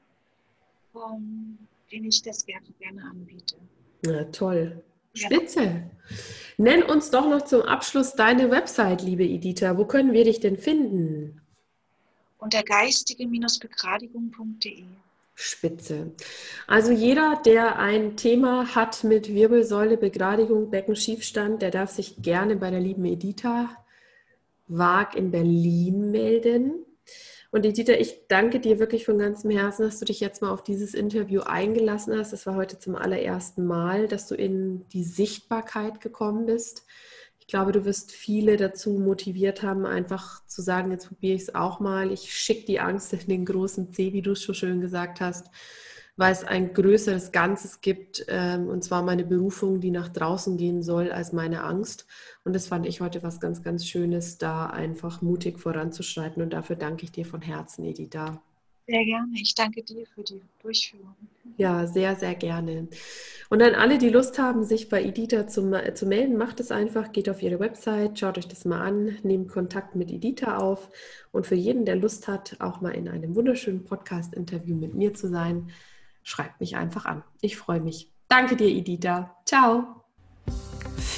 um, 0.93 1.13
ähm, 1.13 1.59
denen 1.91 2.07
ich 2.07 2.23
das 2.23 2.47
gerne, 2.47 2.67
gerne 2.79 3.03
anbiete. 3.05 3.57
Na 4.03 4.25
toll. 4.25 4.83
Spitze. 5.15 5.63
Ja. 5.63 5.83
Nenn 6.57 6.83
uns 6.85 7.11
doch 7.11 7.29
noch 7.29 7.45
zum 7.45 7.61
Abschluss 7.63 8.15
deine 8.15 8.51
Website, 8.51 9.03
liebe 9.03 9.25
Editha. 9.25 9.77
Wo 9.77 9.85
können 9.85 10.13
wir 10.13 10.25
dich 10.25 10.41
denn 10.41 10.57
finden? 10.57 11.43
Unter 12.39 12.63
geistige-begradigung.de. 12.63 14.87
Spitze. 15.35 16.13
Also 16.67 16.93
jeder, 16.93 17.41
der 17.45 17.79
ein 17.79 18.17
Thema 18.17 18.75
hat 18.75 19.03
mit 19.05 19.33
Wirbelsäule, 19.33 19.97
Begradigung, 19.97 20.71
Beckenschiefstand, 20.71 21.63
der 21.63 21.71
darf 21.71 21.91
sich 21.91 22.23
gerne 22.23 22.57
bei 22.57 22.71
der 22.71 22.81
lieben 22.81 23.05
Editha 23.05 23.71
Wag 24.69 25.17
in 25.17 25.31
Berlin 25.31 26.11
melden. 26.11 26.85
Und 27.51 27.67
Editha, 27.67 27.93
ich 27.93 28.29
danke 28.29 28.61
dir 28.61 28.79
wirklich 28.79 29.05
von 29.05 29.19
ganzem 29.19 29.51
Herzen, 29.51 29.83
dass 29.83 29.99
du 29.99 30.07
dich 30.07 30.21
jetzt 30.21 30.41
mal 30.41 30.51
auf 30.51 30.63
dieses 30.63 30.95
Interview 30.95 31.43
eingelassen 31.43 32.17
hast. 32.17 32.33
Das 32.33 32.47
war 32.47 32.55
heute 32.55 32.79
zum 32.79 32.97
allerersten 32.97 33.67
Mal, 33.67 34.09
dass 34.09 34.27
du 34.27 34.35
in 34.35 34.89
die 34.89 35.05
Sichtbarkeit 35.05 36.01
gekommen 36.01 36.47
bist. 36.47 36.87
Ich 37.43 37.49
glaube, 37.49 37.73
du 37.73 37.85
wirst 37.85 38.13
viele 38.13 38.57
dazu 38.57 38.91
motiviert 39.01 39.65
haben, 39.65 39.85
einfach 39.85 40.47
zu 40.47 40.63
sagen, 40.63 40.93
jetzt 40.93 41.09
probiere 41.09 41.35
ich 41.35 41.43
es 41.43 41.55
auch 41.57 41.81
mal. 41.81 42.13
Ich 42.13 42.33
schicke 42.33 42.67
die 42.67 42.79
Angst 42.79 43.13
in 43.13 43.27
den 43.27 43.45
großen 43.45 43.93
C, 43.93 44.13
wie 44.13 44.23
du 44.23 44.31
es 44.31 44.43
so 44.43 44.55
schön 44.55 44.81
gesagt 44.81 45.21
hast, 45.21 45.49
weil 46.17 46.31
es 46.33 46.45
ein 46.45 46.73
größeres 46.73 47.33
Ganzes 47.33 47.81
gibt, 47.81 48.25
ähm, 48.29 48.69
und 48.69 48.85
zwar 48.85 49.03
meine 49.03 49.25
Berufung, 49.25 49.81
die 49.81 49.91
nach 49.91 50.09
draußen 50.09 50.57
gehen 50.57 50.85
soll, 50.85 51.11
als 51.11 51.33
meine 51.33 51.65
Angst. 51.65 52.07
Und 52.45 52.55
das 52.55 52.69
fand 52.69 52.87
ich 52.87 53.01
heute 53.01 53.25
was 53.25 53.41
ganz, 53.41 53.65
ganz 53.65 53.87
Schönes, 53.87 54.39
da 54.39 54.67
einfach 54.67 55.21
mutig 55.21 55.59
voranzuschreiten. 55.59 56.45
Und 56.45 56.53
dafür 56.53 56.77
danke 56.77 57.03
ich 57.03 57.11
dir 57.11 57.27
von 57.27 57.43
Herzen, 57.43 57.85
Edita. 57.85 58.41
Sehr 58.87 59.05
gerne. 59.05 59.33
Ich 59.35 59.55
danke 59.55 59.83
dir 59.83 60.05
für 60.07 60.23
die 60.23 60.43
Durchführung. 60.61 61.15
Ja, 61.57 61.87
sehr, 61.87 62.17
sehr 62.17 62.35
gerne. 62.35 62.89
Und 63.49 63.63
an 63.63 63.75
alle, 63.75 63.99
die 63.99 64.09
Lust 64.09 64.39
haben, 64.39 64.65
sich 64.65 64.89
bei 64.89 65.03
Edita 65.03 65.47
zu, 65.47 65.71
zu 65.95 66.07
melden, 66.07 66.37
macht 66.37 66.59
es 66.59 66.73
einfach, 66.73 67.13
geht 67.13 67.29
auf 67.29 67.43
ihre 67.43 67.61
Website, 67.61 68.19
schaut 68.19 68.39
euch 68.39 68.49
das 68.49 68.65
mal 68.65 68.81
an, 68.81 69.19
nehmt 69.23 69.49
Kontakt 69.49 69.95
mit 69.95 70.11
Edita 70.11 70.57
auf. 70.57 70.91
Und 71.31 71.47
für 71.47 71.55
jeden, 71.55 71.85
der 71.85 71.97
Lust 71.97 72.27
hat, 72.29 72.57
auch 72.61 72.81
mal 72.81 72.91
in 72.95 73.09
einem 73.09 73.37
wunderschönen 73.37 73.85
Podcast-Interview 73.85 74.75
mit 74.75 74.95
mir 74.95 75.15
zu 75.15 75.29
sein, 75.29 75.71
schreibt 76.23 76.61
mich 76.61 76.77
einfach 76.77 77.05
an. 77.05 77.23
Ich 77.41 77.57
freue 77.57 77.81
mich. 77.81 78.11
Danke 78.29 78.57
dir, 78.57 78.69
Edita. 78.69 79.37
Ciao. 79.45 80.02